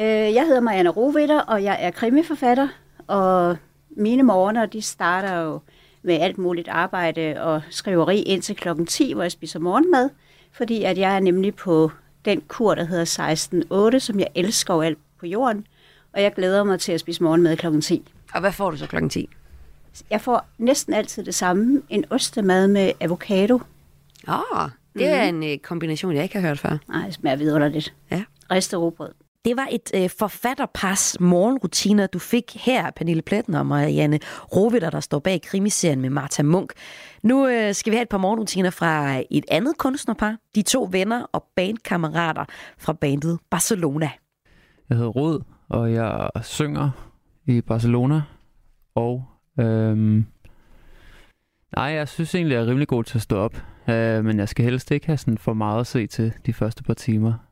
Øh, 0.00 0.06
jeg 0.06 0.46
hedder 0.46 0.60
Marianne 0.60 0.90
Rovitter, 0.90 1.40
og 1.40 1.64
jeg 1.64 1.76
er 1.80 1.90
krimiforfatter, 1.90 2.68
og 3.06 3.56
mine 3.90 4.22
morgener, 4.22 4.66
de 4.66 4.82
starter 4.82 5.34
jo 5.40 5.60
med 6.02 6.14
alt 6.14 6.38
muligt 6.38 6.68
arbejde 6.68 7.42
og 7.42 7.62
skriveri 7.70 8.22
indtil 8.22 8.56
klokken 8.56 8.86
10, 8.86 9.12
hvor 9.12 9.22
jeg 9.22 9.32
spiser 9.32 9.58
morgenmad, 9.58 10.10
fordi 10.56 10.82
at 10.82 10.98
jeg 10.98 11.16
er 11.16 11.20
nemlig 11.20 11.54
på 11.54 11.90
den 12.24 12.40
kur, 12.48 12.74
der 12.74 12.84
hedder 12.84 13.94
16-8, 13.96 13.98
som 13.98 14.20
jeg 14.20 14.28
elsker 14.34 14.74
overalt 14.74 14.98
på 15.20 15.26
jorden, 15.26 15.66
og 16.12 16.22
jeg 16.22 16.34
glæder 16.34 16.64
mig 16.64 16.80
til 16.80 16.92
at 16.92 17.00
spise 17.00 17.22
morgenmad 17.22 17.56
klokken 17.56 17.80
10. 17.80 18.12
Og 18.34 18.40
hvad 18.40 18.52
får 18.52 18.70
du 18.70 18.76
så 18.76 18.86
klokken 18.86 19.10
10? 19.10 19.28
Jeg 20.10 20.20
får 20.20 20.46
næsten 20.58 20.94
altid 20.94 21.24
det 21.24 21.34
samme, 21.34 21.82
en 21.88 22.04
ostemad 22.10 22.68
med 22.68 22.92
avocado. 23.00 23.54
Åh, 24.28 24.34
oh, 24.52 24.68
det 24.94 25.06
er 25.06 25.22
en 25.22 25.44
øh, 25.44 25.58
kombination, 25.58 26.14
jeg 26.14 26.22
ikke 26.22 26.40
har 26.40 26.48
hørt 26.48 26.58
før. 26.58 26.78
Nej, 26.88 27.04
det 27.04 27.14
smager 27.14 27.36
vidunderligt. 27.36 27.94
Ja. 28.10 28.24
Ristet 28.50 28.80
rugbrød. 28.80 29.25
Det 29.46 29.56
var 29.56 29.68
et 29.70 29.90
øh, 29.94 30.10
forfatterpas 30.18 31.16
morgenrutiner, 31.20 32.06
du 32.06 32.18
fik 32.18 32.56
her, 32.64 32.90
Pernille 32.90 33.22
Pletner 33.22 33.58
og 33.58 33.66
Marianne 33.66 34.18
Rovitter, 34.56 34.90
der 34.90 35.00
står 35.00 35.18
bag 35.18 35.42
krimiserien 35.42 36.00
med 36.00 36.10
Martha 36.10 36.42
Munk. 36.42 36.72
Nu 37.22 37.48
øh, 37.48 37.74
skal 37.74 37.90
vi 37.90 37.96
have 37.96 38.02
et 38.02 38.08
par 38.08 38.18
morgenrutiner 38.18 38.70
fra 38.70 39.22
et 39.30 39.44
andet 39.50 39.78
kunstnerpar. 39.78 40.36
De 40.54 40.62
to 40.62 40.88
venner 40.92 41.26
og 41.32 41.44
bandkammerater 41.56 42.44
fra 42.78 42.92
bandet 42.92 43.38
Barcelona. 43.50 44.10
Jeg 44.88 44.96
hedder 44.96 45.10
Rod, 45.10 45.40
og 45.68 45.92
jeg 45.92 46.30
synger 46.42 46.90
i 47.44 47.60
Barcelona. 47.60 48.22
Og 48.94 49.24
øhm, 49.60 50.26
nej, 51.76 51.84
jeg 51.84 52.08
synes 52.08 52.34
egentlig, 52.34 52.54
jeg 52.54 52.62
er 52.62 52.66
rimelig 52.66 52.88
god 52.88 53.04
til 53.04 53.18
at 53.18 53.22
stå 53.22 53.36
op. 53.36 53.56
Øh, 53.88 54.24
men 54.24 54.38
jeg 54.38 54.48
skal 54.48 54.64
helst 54.64 54.90
ikke 54.90 55.06
have 55.06 55.16
sådan 55.16 55.38
for 55.38 55.54
meget 55.54 55.80
at 55.80 55.86
se 55.86 56.06
til 56.06 56.32
de 56.46 56.52
første 56.52 56.82
par 56.82 56.94
timer. 56.94 57.45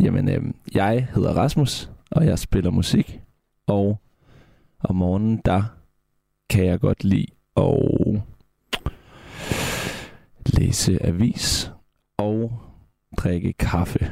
Jamen, 0.00 0.28
øh, 0.28 0.42
jeg 0.74 1.08
hedder 1.14 1.32
Rasmus, 1.32 1.90
og 2.10 2.26
jeg 2.26 2.38
spiller 2.38 2.70
musik. 2.70 3.20
Og 3.66 4.00
om 4.80 4.96
morgenen, 4.96 5.40
der 5.44 5.62
kan 6.50 6.66
jeg 6.66 6.80
godt 6.80 7.04
lide 7.04 7.26
at 7.56 8.22
læse 10.46 11.06
avis 11.06 11.70
og 12.18 12.52
drikke 13.16 13.52
kaffe. 13.52 14.10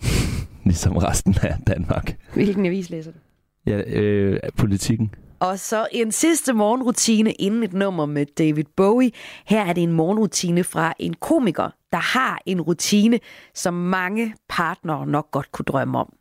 ligesom 0.64 0.96
resten 0.96 1.34
af 1.42 1.56
Danmark. 1.66 2.18
Hvilken 2.34 2.66
avis 2.66 2.90
læser 2.90 3.12
du? 3.12 3.18
Ja, 3.66 3.82
øh, 3.86 4.40
politikken. 4.56 5.14
Og 5.40 5.58
så 5.58 5.86
en 5.92 6.12
sidste 6.12 6.52
morgenrutine 6.52 7.32
inden 7.32 7.62
et 7.62 7.72
nummer 7.72 8.06
med 8.06 8.26
David 8.26 8.64
Bowie. 8.76 9.10
Her 9.46 9.64
er 9.64 9.72
det 9.72 9.82
en 9.82 9.92
morgenrutine 9.92 10.64
fra 10.64 10.94
en 10.98 11.14
komiker, 11.14 11.70
der 11.94 12.18
har 12.18 12.40
en 12.46 12.60
rutine, 12.60 13.20
som 13.54 13.74
mange 13.74 14.34
partnere 14.48 15.06
nok 15.06 15.30
godt 15.30 15.52
kunne 15.52 15.64
drømme 15.64 15.98
om. 15.98 16.12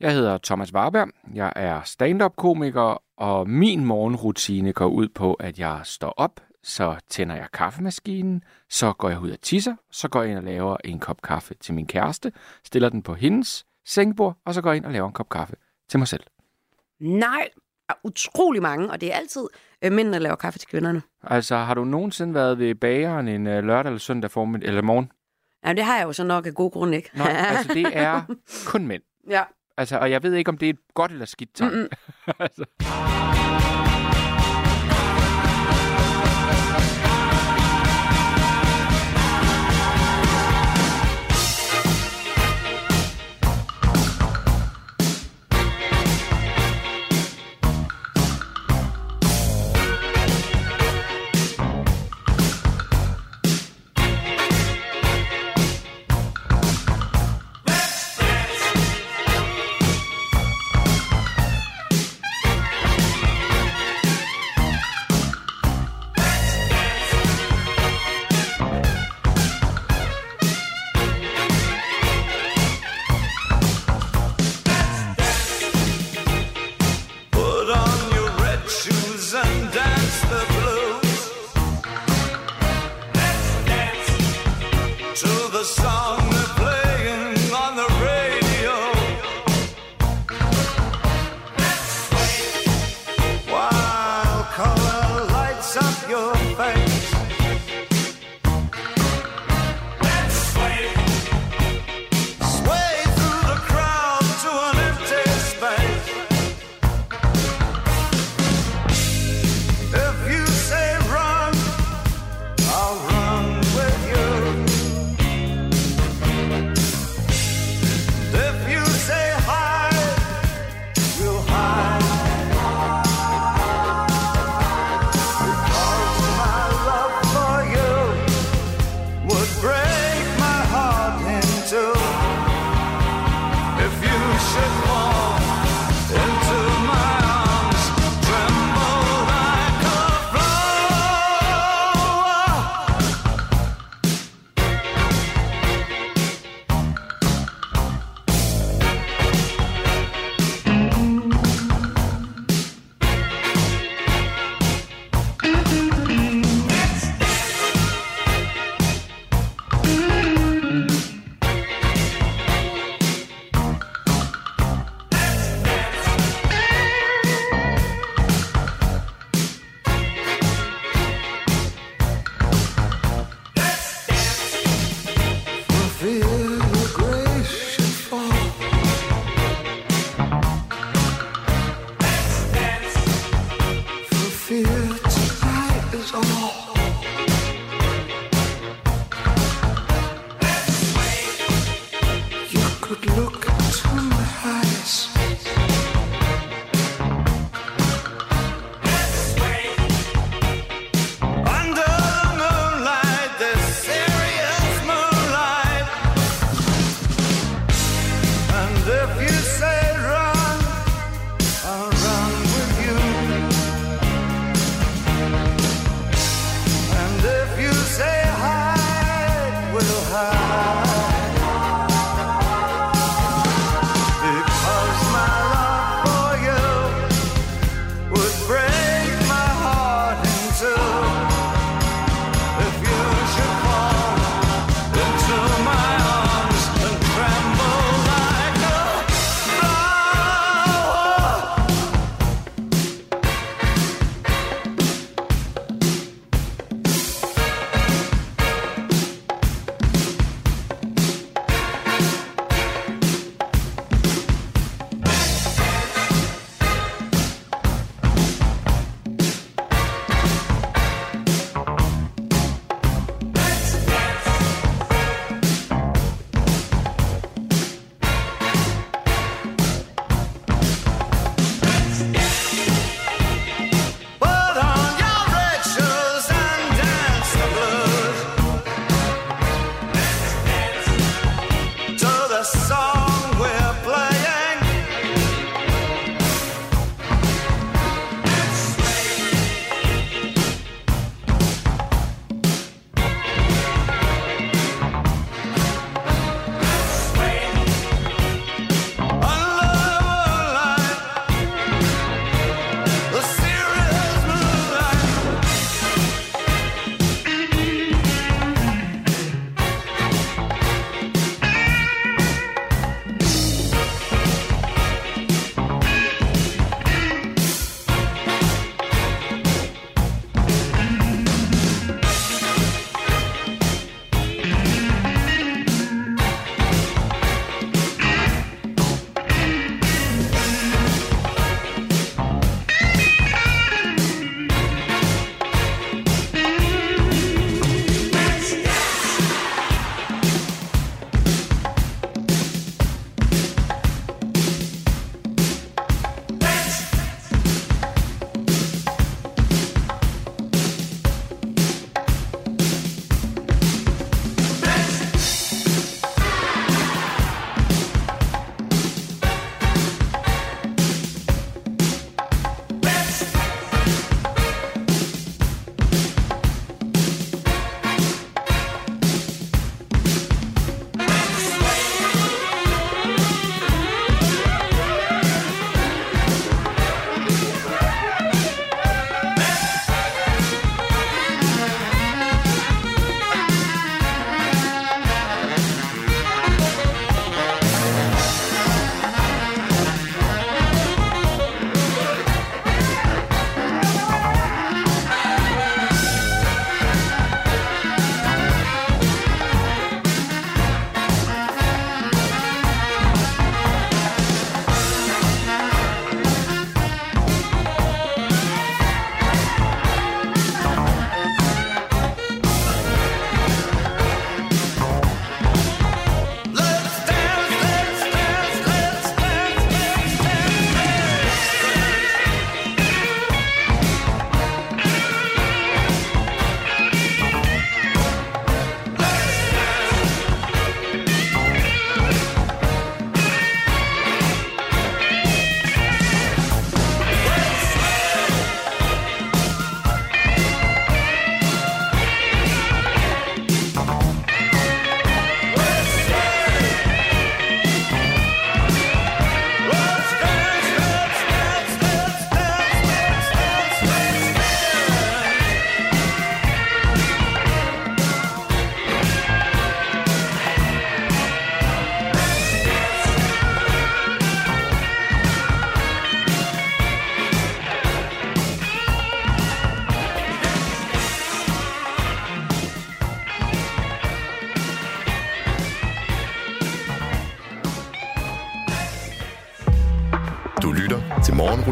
Jeg 0.00 0.12
hedder 0.12 0.38
Thomas 0.38 0.74
Warberg. 0.74 1.08
Jeg 1.34 1.52
er 1.56 1.82
stand-up-komiker, 1.82 3.02
og 3.16 3.50
min 3.50 3.84
morgenrutine 3.84 4.72
går 4.72 4.86
ud 4.86 5.08
på, 5.08 5.34
at 5.34 5.58
jeg 5.58 5.80
står 5.84 6.10
op, 6.16 6.40
så 6.62 6.96
tænder 7.10 7.34
jeg 7.34 7.46
kaffemaskinen, 7.52 8.42
så 8.70 8.92
går 8.92 9.08
jeg 9.08 9.20
ud 9.20 9.30
og 9.30 9.40
tisser, 9.40 9.74
så 9.90 10.08
går 10.08 10.22
jeg 10.22 10.30
ind 10.30 10.38
og 10.38 10.44
laver 10.44 10.76
en 10.84 10.98
kop 10.98 11.22
kaffe 11.22 11.54
til 11.54 11.74
min 11.74 11.86
kæreste, 11.86 12.32
stiller 12.64 12.88
den 12.88 13.02
på 13.02 13.14
hendes 13.14 13.66
sengebord, 13.86 14.36
og 14.44 14.54
så 14.54 14.62
går 14.62 14.70
jeg 14.70 14.76
ind 14.76 14.86
og 14.86 14.92
laver 14.92 15.06
en 15.06 15.12
kop 15.12 15.28
kaffe 15.28 15.54
til 15.88 15.98
mig 15.98 16.08
selv. 16.08 16.22
Nej, 17.00 17.48
der 17.88 17.94
er 17.94 17.98
utrolig 18.04 18.62
mange, 18.62 18.90
og 18.90 19.00
det 19.00 19.12
er 19.12 19.16
altid 19.16 19.46
øh, 19.84 19.92
mænd, 19.92 20.12
der 20.12 20.18
laver 20.18 20.36
kaffe 20.36 20.58
til 20.58 20.68
kvinderne. 20.68 21.02
Altså, 21.22 21.56
har 21.56 21.74
du 21.74 21.84
nogensinde 21.84 22.34
været 22.34 22.58
ved 22.58 22.74
bageren 22.74 23.28
en 23.28 23.46
øh, 23.46 23.64
lørdag 23.64 23.90
eller 23.90 23.98
søndag 23.98 24.30
formiddag 24.30 24.68
eller 24.68 24.82
morgen? 24.82 25.12
Ja, 25.66 25.72
det 25.72 25.84
har 25.84 25.96
jeg 25.98 26.04
jo 26.04 26.12
så 26.12 26.24
nok 26.24 26.46
af 26.46 26.54
god 26.54 26.70
grund, 26.70 26.94
ikke? 26.94 27.10
Nej, 27.14 27.30
altså 27.48 27.74
det 27.74 27.86
er 27.92 28.22
kun 28.66 28.86
mænd. 28.86 29.02
Ja. 29.30 29.42
Altså, 29.76 29.98
og 29.98 30.10
jeg 30.10 30.22
ved 30.22 30.34
ikke, 30.34 30.48
om 30.48 30.58
det 30.58 30.66
er 30.66 30.70
et 30.70 30.78
godt 30.94 31.12
eller 31.12 31.26
skidt 31.26 31.54
tegn. 31.54 31.88
Altså. 32.40 32.64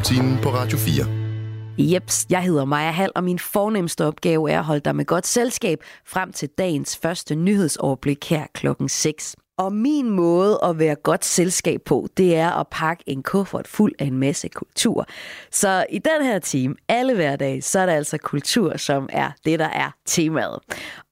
Morgenrutinen 0.07 0.43
på 0.43 0.51
Radio 0.51 0.79
4. 0.79 1.07
Jeps, 1.79 2.27
jeg 2.31 2.43
hedder 2.43 2.65
Maja 2.65 2.91
Hall, 2.91 3.13
og 3.15 3.25
min 3.25 3.39
fornemmeste 3.39 4.05
opgave 4.05 4.51
er 4.51 4.59
at 4.59 4.65
holde 4.65 4.81
dig 4.81 4.97
med 4.97 5.05
godt 5.05 5.27
selskab 5.27 5.79
frem 6.05 6.33
til 6.33 6.49
dagens 6.59 6.97
første 6.97 7.35
nyhedsoverblik 7.35 8.31
her 8.31 8.47
klokken 8.55 8.89
6. 8.89 9.37
Og 9.59 9.73
min 9.73 10.11
måde 10.11 10.59
at 10.63 10.79
være 10.79 10.95
godt 10.95 11.25
selskab 11.25 11.81
på, 11.85 12.09
det 12.17 12.37
er 12.37 12.51
at 12.51 12.67
pakke 12.71 13.05
en 13.07 13.23
kuffert 13.23 13.69
fuld 13.69 13.93
af 13.99 14.05
en 14.05 14.19
masse 14.19 14.49
kultur. 14.49 15.07
Så 15.51 15.87
i 15.91 15.99
den 15.99 16.23
her 16.23 16.39
time, 16.39 16.75
alle 16.89 17.15
hverdage, 17.15 17.63
så 17.63 17.79
er 17.79 17.87
der 17.87 17.93
altså 17.93 18.19
kultur, 18.19 18.77
som 18.77 19.09
er 19.13 19.31
det, 19.45 19.59
der 19.59 19.69
er 19.69 19.91
temaet. 20.07 20.59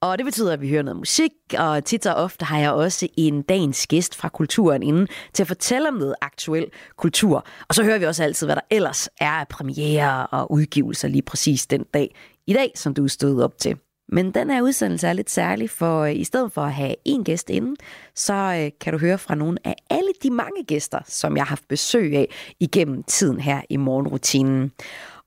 Og 0.01 0.17
det 0.17 0.25
betyder, 0.25 0.53
at 0.53 0.61
vi 0.61 0.69
hører 0.69 0.83
noget 0.83 0.97
musik, 0.97 1.31
og 1.57 1.85
tit 1.85 2.05
og 2.05 2.15
ofte 2.15 2.45
har 2.45 2.59
jeg 2.59 2.71
også 2.71 3.07
en 3.17 3.41
dagens 3.41 3.87
gæst 3.87 4.15
fra 4.15 4.29
kulturen 4.29 4.83
inden 4.83 5.07
til 5.33 5.43
at 5.43 5.47
fortælle 5.47 5.87
om 5.87 5.93
noget 5.93 6.15
aktuel 6.21 6.65
kultur. 6.97 7.45
Og 7.67 7.75
så 7.75 7.83
hører 7.83 7.97
vi 7.97 8.05
også 8.05 8.23
altid, 8.23 8.47
hvad 8.47 8.55
der 8.55 8.61
ellers 8.69 9.09
er 9.19 9.31
af 9.31 9.47
premiere 9.47 10.27
og 10.27 10.51
udgivelser 10.51 11.07
lige 11.07 11.21
præcis 11.21 11.67
den 11.67 11.83
dag 11.93 12.15
i 12.47 12.53
dag, 12.53 12.71
som 12.75 12.93
du 12.93 13.03
er 13.03 13.07
stået 13.07 13.43
op 13.43 13.57
til. 13.57 13.77
Men 14.09 14.31
den 14.31 14.49
her 14.49 14.61
udsendelse 14.61 15.07
er 15.07 15.13
lidt 15.13 15.29
særlig, 15.29 15.69
for 15.69 16.01
øh, 16.01 16.15
i 16.15 16.23
stedet 16.23 16.51
for 16.51 16.61
at 16.61 16.73
have 16.73 16.95
én 17.09 17.23
gæst 17.23 17.49
inden, 17.49 17.77
så 18.15 18.33
øh, 18.33 18.71
kan 18.81 18.93
du 18.93 18.99
høre 18.99 19.17
fra 19.17 19.35
nogle 19.35 19.57
af 19.63 19.75
alle 19.89 20.09
de 20.23 20.31
mange 20.31 20.63
gæster, 20.63 20.99
som 21.05 21.37
jeg 21.37 21.43
har 21.43 21.49
haft 21.49 21.67
besøg 21.67 22.15
af 22.15 22.27
igennem 22.59 23.03
tiden 23.03 23.39
her 23.39 23.61
i 23.69 23.77
morgenrutinen. 23.77 24.71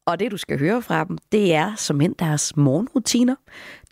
Og 0.07 0.20
det, 0.20 0.31
du 0.31 0.37
skal 0.37 0.59
høre 0.59 0.83
fra 0.83 1.05
dem, 1.05 1.18
det 1.33 1.55
er 1.55 1.74
som 1.76 2.01
end 2.01 2.14
deres 2.18 2.57
morgenrutiner. 2.57 3.35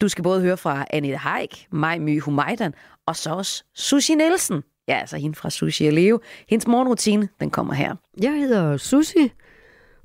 Du 0.01 0.09
skal 0.09 0.25
både 0.25 0.41
høre 0.41 0.57
fra 0.57 0.85
Annette 0.91 1.19
Haik, 1.19 1.67
Maj 1.71 1.99
My 1.99 2.21
Humaidan, 2.21 2.75
og 3.07 3.17
så 3.17 3.31
også 3.31 3.65
Sushi 3.75 4.15
Nielsen. 4.15 4.63
Ja, 4.89 4.99
altså 4.99 5.17
hende 5.17 5.37
fra 5.37 5.51
Sushi 5.51 5.87
og 5.87 5.93
Leo. 5.93 6.21
Hendes 6.49 6.67
morgenrutine, 6.67 7.29
den 7.41 7.51
kommer 7.51 7.75
her. 7.75 7.95
Jeg 8.23 8.33
hedder 8.33 8.77
Susi 8.77 9.33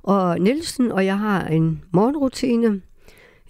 og 0.02 0.40
Nielsen, 0.40 0.92
og 0.92 1.06
jeg 1.06 1.18
har 1.18 1.46
en 1.46 1.82
morgenrutine. 1.92 2.80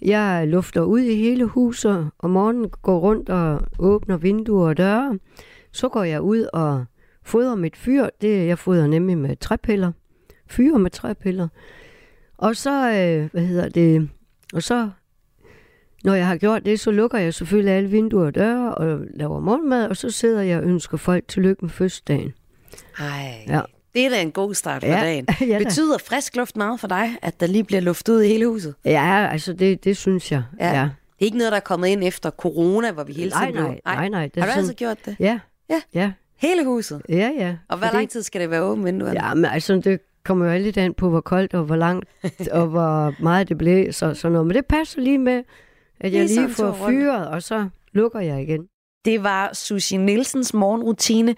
Jeg 0.05 0.47
lufter 0.47 0.81
ud 0.81 0.99
i 0.99 1.15
hele 1.15 1.45
huset, 1.45 2.09
og 2.17 2.29
morgenen 2.29 2.69
går 2.69 2.99
rundt 2.99 3.29
og 3.29 3.61
åbner 3.79 4.17
vinduer 4.17 4.67
og 4.69 4.77
døre. 4.77 5.19
Så 5.71 5.89
går 5.89 6.03
jeg 6.03 6.21
ud 6.21 6.47
og 6.53 6.85
fodrer 7.23 7.55
mit 7.55 7.75
fyr. 7.77 8.09
Det 8.21 8.47
jeg 8.47 8.59
fodrer 8.59 8.87
nemlig 8.87 9.17
med 9.17 9.35
træpiller. 9.35 9.91
Fyre 10.47 10.79
med 10.79 10.91
træpiller. 10.91 11.47
Og 12.37 12.55
så, 12.55 12.89
øh, 12.89 13.29
hvad 13.31 13.45
hedder 13.45 13.69
det, 13.69 14.09
og 14.53 14.63
så, 14.63 14.89
når 16.03 16.13
jeg 16.13 16.27
har 16.27 16.37
gjort 16.37 16.65
det, 16.65 16.79
så 16.79 16.91
lukker 16.91 17.17
jeg 17.17 17.33
selvfølgelig 17.33 17.73
alle 17.73 17.89
vinduer 17.89 18.25
og 18.25 18.35
døre 18.35 18.75
og 18.75 18.99
laver 19.13 19.39
morgenmad, 19.39 19.87
og 19.89 19.97
så 19.97 20.09
sidder 20.09 20.41
jeg 20.41 20.57
og 20.59 20.63
ønsker 20.63 20.97
folk 20.97 21.27
tillykke 21.27 21.61
med 21.61 21.69
fødselsdagen. 21.69 22.33
Ej, 22.99 23.45
Ja. 23.47 23.61
Det 23.95 24.05
er 24.05 24.09
da 24.09 24.21
en 24.21 24.31
god 24.31 24.53
start 24.53 24.81
på 24.81 24.87
Ja, 24.87 25.01
dagen. 25.01 25.25
ja 25.41 25.45
da. 25.59 25.63
Betyder 25.63 25.97
frisk 25.97 26.35
luft 26.35 26.57
meget 26.57 26.79
for 26.79 26.87
dig, 26.87 27.09
at 27.21 27.39
der 27.39 27.47
lige 27.47 27.63
bliver 27.63 27.81
luftet 27.81 28.13
ud 28.13 28.21
i 28.21 28.27
hele 28.27 28.47
huset? 28.47 28.75
Ja, 28.85 29.27
altså 29.31 29.53
det, 29.53 29.83
det 29.83 29.97
synes 29.97 30.31
jeg. 30.31 30.43
Ja. 30.59 30.79
ja. 30.79 30.83
Det 30.83 31.21
er 31.21 31.25
ikke 31.25 31.37
noget, 31.37 31.51
der 31.51 31.55
er 31.57 31.61
kommet 31.61 31.87
ind 31.87 32.03
efter 32.03 32.29
corona, 32.29 32.91
hvor 32.91 33.03
vi 33.03 33.13
hele 33.13 33.29
Nej, 33.29 33.39
tiden 33.41 33.53
blev... 33.53 33.65
nej, 33.65 33.79
nej, 33.95 34.09
nej. 34.09 34.27
Det 34.27 34.37
er 34.37 34.41
Har 34.41 34.47
du 34.47 34.51
sådan- 34.51 34.63
altid 34.63 34.73
gjort 34.75 34.97
det? 35.05 35.15
Ja. 35.19 35.39
Ja. 35.69 35.81
Ja. 35.93 36.11
Hele 36.37 36.65
huset? 36.65 37.01
Ja, 37.09 37.31
ja. 37.37 37.55
Og 37.69 37.77
hvor 37.77 37.87
Fordi- 37.87 37.97
lang 37.97 38.09
tid 38.09 38.23
skal 38.23 38.41
det 38.41 38.49
være 38.49 38.61
åbent 38.61 38.85
vinduerne? 38.85 39.25
Ja, 39.27 39.33
men 39.33 39.45
altså, 39.45 39.75
det 39.75 39.99
kommer 40.23 40.53
jo 40.53 40.59
lidt 40.63 40.77
an 40.77 40.93
på, 40.93 41.09
hvor 41.09 41.21
koldt 41.21 41.53
og 41.53 41.63
hvor 41.63 41.75
langt 41.75 42.05
og 42.51 42.67
hvor 42.67 43.15
meget 43.23 43.49
det 43.49 43.57
blæser 43.57 44.07
og 44.07 44.17
sådan 44.17 44.31
noget. 44.33 44.47
Men 44.47 44.55
det 44.55 44.65
passer 44.65 45.01
lige 45.01 45.17
med, 45.17 45.43
at 45.99 46.13
jeg 46.13 46.25
Lige 46.25 46.41
lige 46.41 46.53
får 46.55 46.73
fyret, 46.87 47.27
og 47.27 47.43
så 47.43 47.67
lukker 47.91 48.19
jeg 48.19 48.41
igen. 48.41 48.67
Det 49.05 49.23
var 49.23 49.49
Susie 49.53 49.97
Nielsens 49.97 50.53
morgenrutine. 50.53 51.35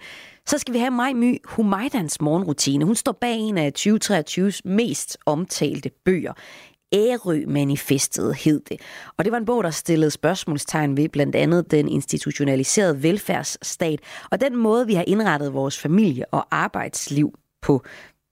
Så 0.48 0.58
skal 0.58 0.74
vi 0.74 0.78
have 0.78 0.90
Maj 0.90 1.12
My 1.12 1.38
Humaydans 1.44 2.20
morgenrutine. 2.20 2.84
Hun 2.84 2.94
står 2.94 3.12
bag 3.12 3.36
en 3.38 3.58
af 3.58 3.72
2023's 3.78 4.60
mest 4.64 5.18
omtalte 5.26 5.90
bøger. 6.04 6.32
Ærø-manifestet 6.94 8.34
hed 8.34 8.60
det. 8.60 8.80
Og 9.16 9.24
det 9.24 9.32
var 9.32 9.38
en 9.38 9.44
bog, 9.44 9.64
der 9.64 9.70
stillede 9.70 10.10
spørgsmålstegn 10.10 10.96
ved 10.96 11.08
blandt 11.08 11.36
andet 11.36 11.70
den 11.70 11.88
institutionaliserede 11.88 13.02
velfærdsstat 13.02 14.00
og 14.30 14.40
den 14.40 14.56
måde, 14.56 14.86
vi 14.86 14.94
har 14.94 15.04
indrettet 15.06 15.54
vores 15.54 15.78
familie- 15.78 16.34
og 16.34 16.46
arbejdsliv 16.50 17.38
på 17.62 17.82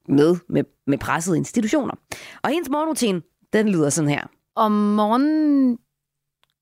med, 0.09 0.37
med, 0.49 0.65
med 0.87 0.99
pressede 0.99 1.37
institutioner. 1.37 1.95
Og 2.43 2.51
hendes 2.51 2.69
morgenrutine, 2.69 3.23
den 3.53 3.69
lyder 3.69 3.91
sådan 3.91 4.11
her. 4.11 4.27
Om 4.57 4.73
morgenen 4.73 5.79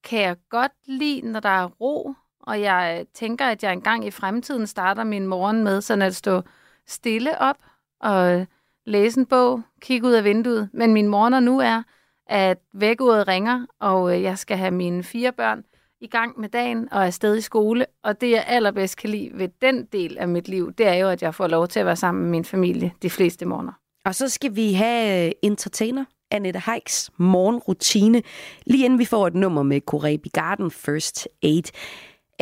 kan 0.04 0.20
jeg 0.20 0.36
godt 0.50 0.72
lide, 0.86 1.20
når 1.32 1.40
der 1.40 1.48
er 1.48 1.66
ro, 1.66 2.14
og 2.42 2.60
jeg 2.60 3.06
tænker, 3.14 3.44
at 3.44 3.62
jeg 3.62 3.72
engang 3.72 4.06
i 4.06 4.10
fremtiden 4.10 4.66
starter 4.66 5.04
min 5.04 5.26
morgen 5.26 5.64
med 5.64 5.80
sådan 5.80 6.02
at 6.02 6.16
stå 6.16 6.42
stille 6.86 7.38
op 7.38 7.56
og 8.00 8.46
læse 8.86 9.20
en 9.20 9.26
bog, 9.26 9.62
kigge 9.80 10.06
ud 10.06 10.12
af 10.12 10.24
vinduet. 10.24 10.68
Men 10.72 10.92
min 10.92 11.08
morgener 11.08 11.40
nu 11.40 11.60
er, 11.60 11.82
at 12.26 12.58
vækkeuret 12.74 13.28
ringer, 13.28 13.66
og 13.80 14.16
øh, 14.16 14.22
jeg 14.22 14.38
skal 14.38 14.56
have 14.56 14.70
mine 14.70 15.02
fire 15.02 15.32
børn 15.32 15.64
i 16.00 16.06
gang 16.06 16.40
med 16.40 16.48
dagen 16.48 16.88
og 16.92 17.06
afsted 17.06 17.36
i 17.36 17.40
skole. 17.40 17.86
Og 18.04 18.20
det, 18.20 18.30
jeg 18.30 18.44
allerbedst 18.46 18.96
kan 18.96 19.10
lide 19.10 19.30
ved 19.34 19.48
den 19.62 19.84
del 19.84 20.18
af 20.18 20.28
mit 20.28 20.48
liv, 20.48 20.72
det 20.72 20.86
er 20.86 20.94
jo, 20.94 21.08
at 21.08 21.22
jeg 21.22 21.34
får 21.34 21.46
lov 21.46 21.68
til 21.68 21.80
at 21.80 21.86
være 21.86 21.96
sammen 21.96 22.22
med 22.22 22.30
min 22.30 22.44
familie 22.44 22.92
de 23.02 23.10
fleste 23.10 23.46
morgener. 23.46 23.72
Og 24.04 24.14
så 24.14 24.28
skal 24.28 24.56
vi 24.56 24.72
have 24.72 25.26
øh, 25.26 25.32
entertainer 25.42 26.04
Annette 26.30 26.62
Heiks 26.66 27.10
morgenrutine, 27.16 28.22
lige 28.66 28.84
inden 28.84 28.98
vi 28.98 29.04
får 29.04 29.26
et 29.26 29.34
nummer 29.34 29.62
med 29.62 29.80
Korebi 29.80 30.28
Garden 30.28 30.70
First 30.70 31.28
Aid. 31.42 31.72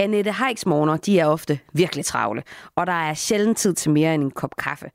Annette 0.01 0.33
Heiks 0.33 0.67
morgener, 0.67 0.97
de 0.97 1.19
er 1.19 1.27
ofte 1.27 1.59
virkelig 1.73 2.05
travle, 2.05 2.43
og 2.75 2.87
der 2.87 2.93
er 2.93 3.15
sjældent 3.15 3.59
tid 3.59 3.75
til 3.75 3.91
mere 3.91 4.15
end 4.15 4.23
en 4.23 4.31
kop 4.31 4.57
kaffe. 4.57 4.91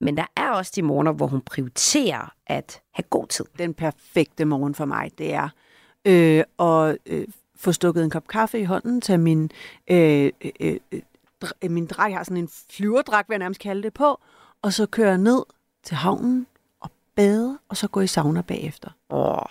Men 0.00 0.16
der 0.16 0.26
er 0.36 0.50
også 0.50 0.72
de 0.76 0.82
morgener, 0.82 1.12
hvor 1.12 1.26
hun 1.26 1.40
prioriterer 1.40 2.32
at 2.46 2.80
have 2.92 3.04
god 3.10 3.26
tid. 3.26 3.44
Den 3.58 3.74
perfekte 3.74 4.44
morgen 4.44 4.74
for 4.74 4.84
mig, 4.84 5.10
det 5.18 5.34
er 5.34 5.48
øh, 6.04 6.44
at 6.58 6.98
øh, 7.06 7.26
få 7.56 7.72
stukket 7.72 8.04
en 8.04 8.10
kop 8.10 8.28
kaffe 8.28 8.60
i 8.60 8.64
hånden, 8.64 9.00
tage 9.00 9.18
min, 9.18 9.50
øh, 9.90 10.30
øh, 10.60 10.76
øh, 10.92 11.00
dr- 11.44 11.68
min 11.68 11.86
drej, 11.86 12.12
har 12.12 12.24
sådan 12.24 12.36
en 12.36 12.50
flyverdragt, 12.70 13.28
vil 13.28 13.34
jeg 13.34 13.38
nærmest 13.38 13.60
kalde 13.60 13.82
det 13.82 13.94
på, 13.94 14.20
og 14.62 14.72
så 14.72 14.86
køre 14.86 15.18
ned 15.18 15.42
til 15.82 15.96
havnen 15.96 16.46
og 16.80 16.90
bade, 17.14 17.58
og 17.68 17.76
så 17.76 17.88
gå 17.88 18.00
i 18.00 18.06
sauna 18.06 18.40
bagefter. 18.40 18.90
Åh, 19.10 19.42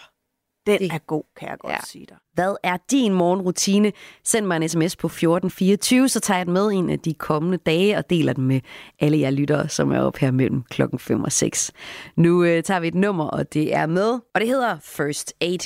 Den 0.69 0.79
det. 0.79 0.91
er 0.91 0.97
god, 0.97 1.23
kan 1.39 1.49
jeg 1.49 1.57
godt 1.59 1.73
ja. 1.73 1.77
sige 1.85 2.05
dig. 2.09 2.17
Hvad 2.33 2.55
er 2.63 2.77
din 2.91 3.13
morgenrutine? 3.13 3.91
Send 4.23 4.45
mig 4.45 4.55
en 4.55 4.69
sms 4.69 4.95
på 4.95 5.07
1424, 5.07 6.09
så 6.09 6.19
tager 6.19 6.37
jeg 6.37 6.45
den 6.45 6.53
med 6.53 6.67
en 6.67 6.89
af 6.89 6.99
de 6.99 7.13
kommende 7.13 7.57
dage 7.57 7.97
og 7.97 8.09
deler 8.09 8.33
den 8.33 8.43
med 8.47 8.61
alle 8.99 9.19
jer 9.19 9.29
lyttere, 9.29 9.69
som 9.69 9.91
er 9.91 9.99
op 9.99 10.17
her 10.17 10.31
mellem 10.31 10.63
klokken 10.69 10.99
5 10.99 11.23
og 11.23 11.31
6. 11.31 11.71
Nu 12.15 12.43
øh, 12.43 12.63
tager 12.63 12.79
vi 12.79 12.87
et 12.87 12.95
nummer, 12.95 13.25
og 13.25 13.53
det 13.53 13.75
er 13.75 13.85
med, 13.85 14.11
og 14.35 14.41
det 14.41 14.47
hedder 14.47 14.77
First 14.81 15.33
Aid. 15.41 15.59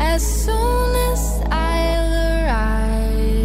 As 0.00 0.22
soon 0.22 0.90
as 1.12 1.40
I'll 1.40 2.14
arrive, 2.48 3.40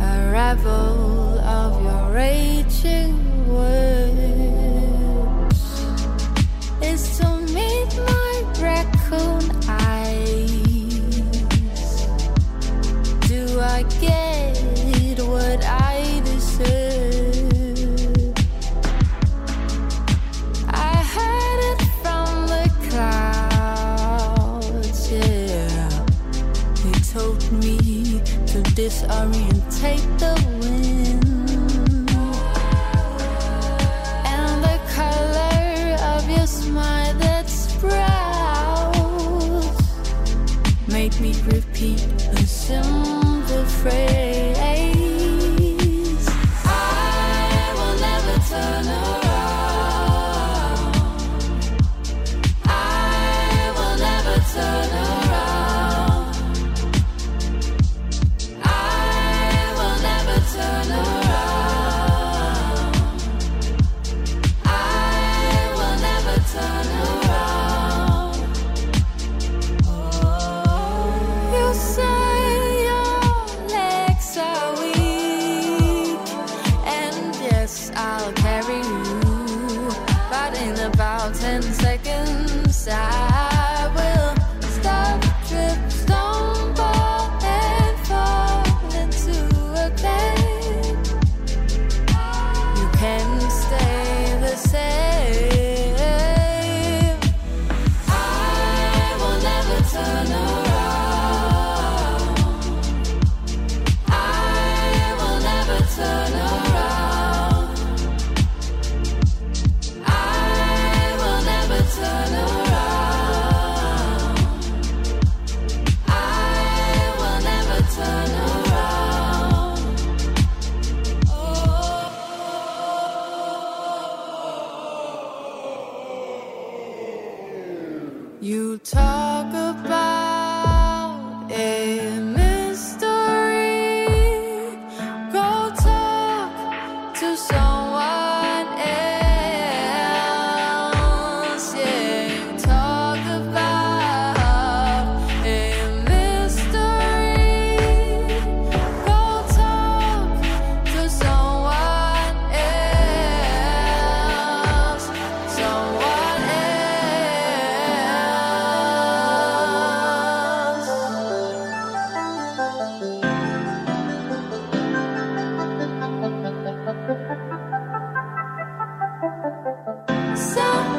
a 0.00 0.30
rebel 0.32 1.38
of 1.38 1.82
your 1.82 2.12
raging 2.14 3.13
disorientate 28.74 30.18
the 30.18 30.34
wind. 30.60 31.24
And 34.26 34.64
the 34.64 34.78
color 34.94 35.96
of 36.12 36.28
your 36.28 36.46
smile 36.46 37.14
that 37.14 37.48
sprouts 37.48 37.94
made 40.88 41.20
me 41.20 41.34
repeat 41.46 42.04
a 42.32 42.46
simple 42.46 43.64
phrase. 43.64 44.23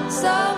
So 0.07 0.54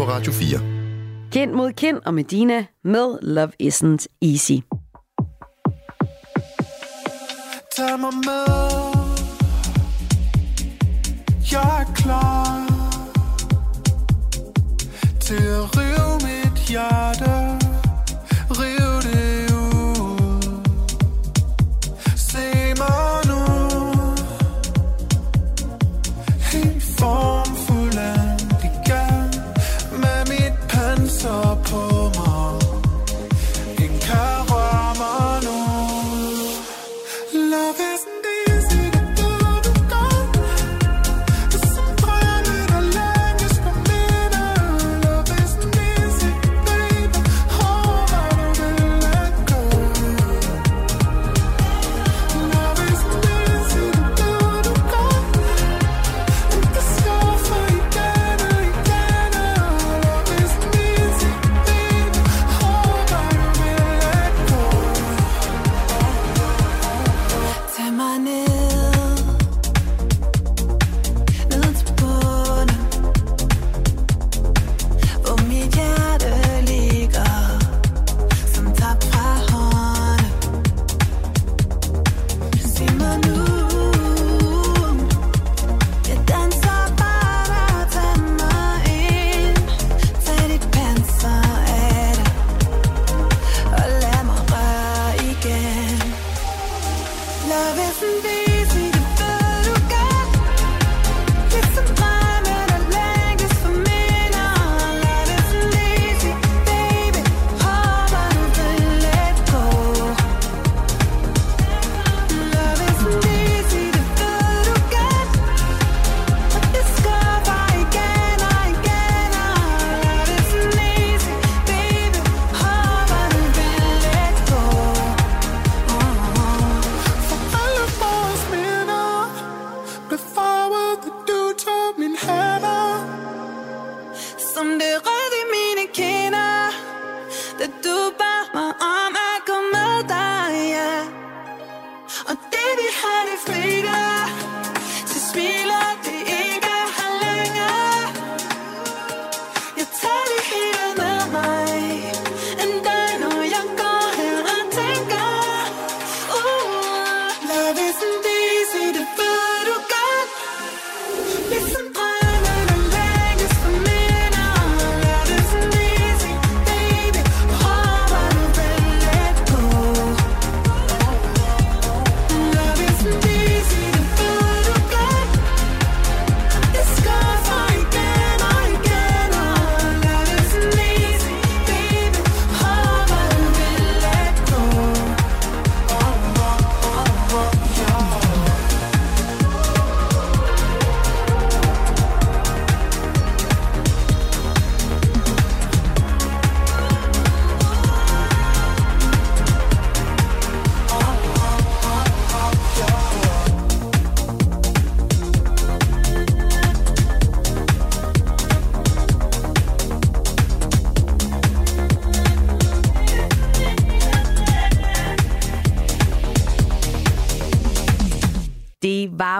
på 0.00 0.06
Radio 0.06 0.32
4. 0.32 0.60
Kind 1.32 1.52
mod 1.52 1.72
kind 1.72 1.98
og 2.06 2.14
Medina 2.14 2.66
med 2.84 3.18
Love 3.22 3.52
Isn't 3.62 4.06
Easy. 4.22 4.69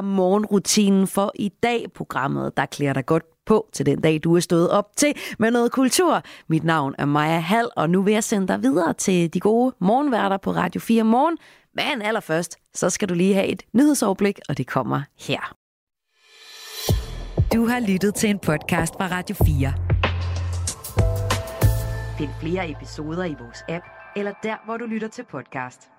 morgenrutinen 0.00 1.06
for 1.06 1.32
i 1.34 1.48
dag. 1.62 1.86
Programmet, 1.94 2.56
der 2.56 2.66
klæder 2.66 2.92
dig 2.92 3.06
godt 3.06 3.24
på 3.46 3.68
til 3.72 3.86
den 3.86 4.00
dag, 4.00 4.20
du 4.24 4.36
er 4.36 4.40
stået 4.40 4.70
op 4.70 4.96
til 4.96 5.14
med 5.38 5.50
noget 5.50 5.72
kultur. 5.72 6.22
Mit 6.48 6.64
navn 6.64 6.94
er 6.98 7.04
Maja 7.04 7.38
Hall, 7.38 7.68
og 7.76 7.90
nu 7.90 8.02
vil 8.02 8.12
jeg 8.12 8.24
sende 8.24 8.48
dig 8.48 8.62
videre 8.62 8.92
til 8.92 9.34
de 9.34 9.40
gode 9.40 9.74
morgenværter 9.80 10.36
på 10.36 10.50
Radio 10.50 10.80
4 10.80 11.04
Morgen. 11.04 11.38
Men 11.74 12.02
allerførst, 12.02 12.56
så 12.74 12.90
skal 12.90 13.08
du 13.08 13.14
lige 13.14 13.34
have 13.34 13.46
et 13.46 13.62
nyhedsoverblik, 13.72 14.38
og 14.48 14.58
det 14.58 14.66
kommer 14.66 15.02
her. 15.18 15.54
Du 17.54 17.66
har 17.66 17.80
lyttet 17.80 18.14
til 18.14 18.30
en 18.30 18.38
podcast 18.38 18.94
fra 18.94 19.08
Radio 19.10 19.36
4. 19.36 19.72
Find 22.18 22.30
flere 22.40 22.70
episoder 22.70 23.24
i 23.24 23.34
vores 23.40 23.64
app, 23.68 23.84
eller 24.16 24.32
der, 24.42 24.56
hvor 24.64 24.76
du 24.76 24.84
lytter 24.84 25.08
til 25.08 25.24
podcast. 25.30 25.90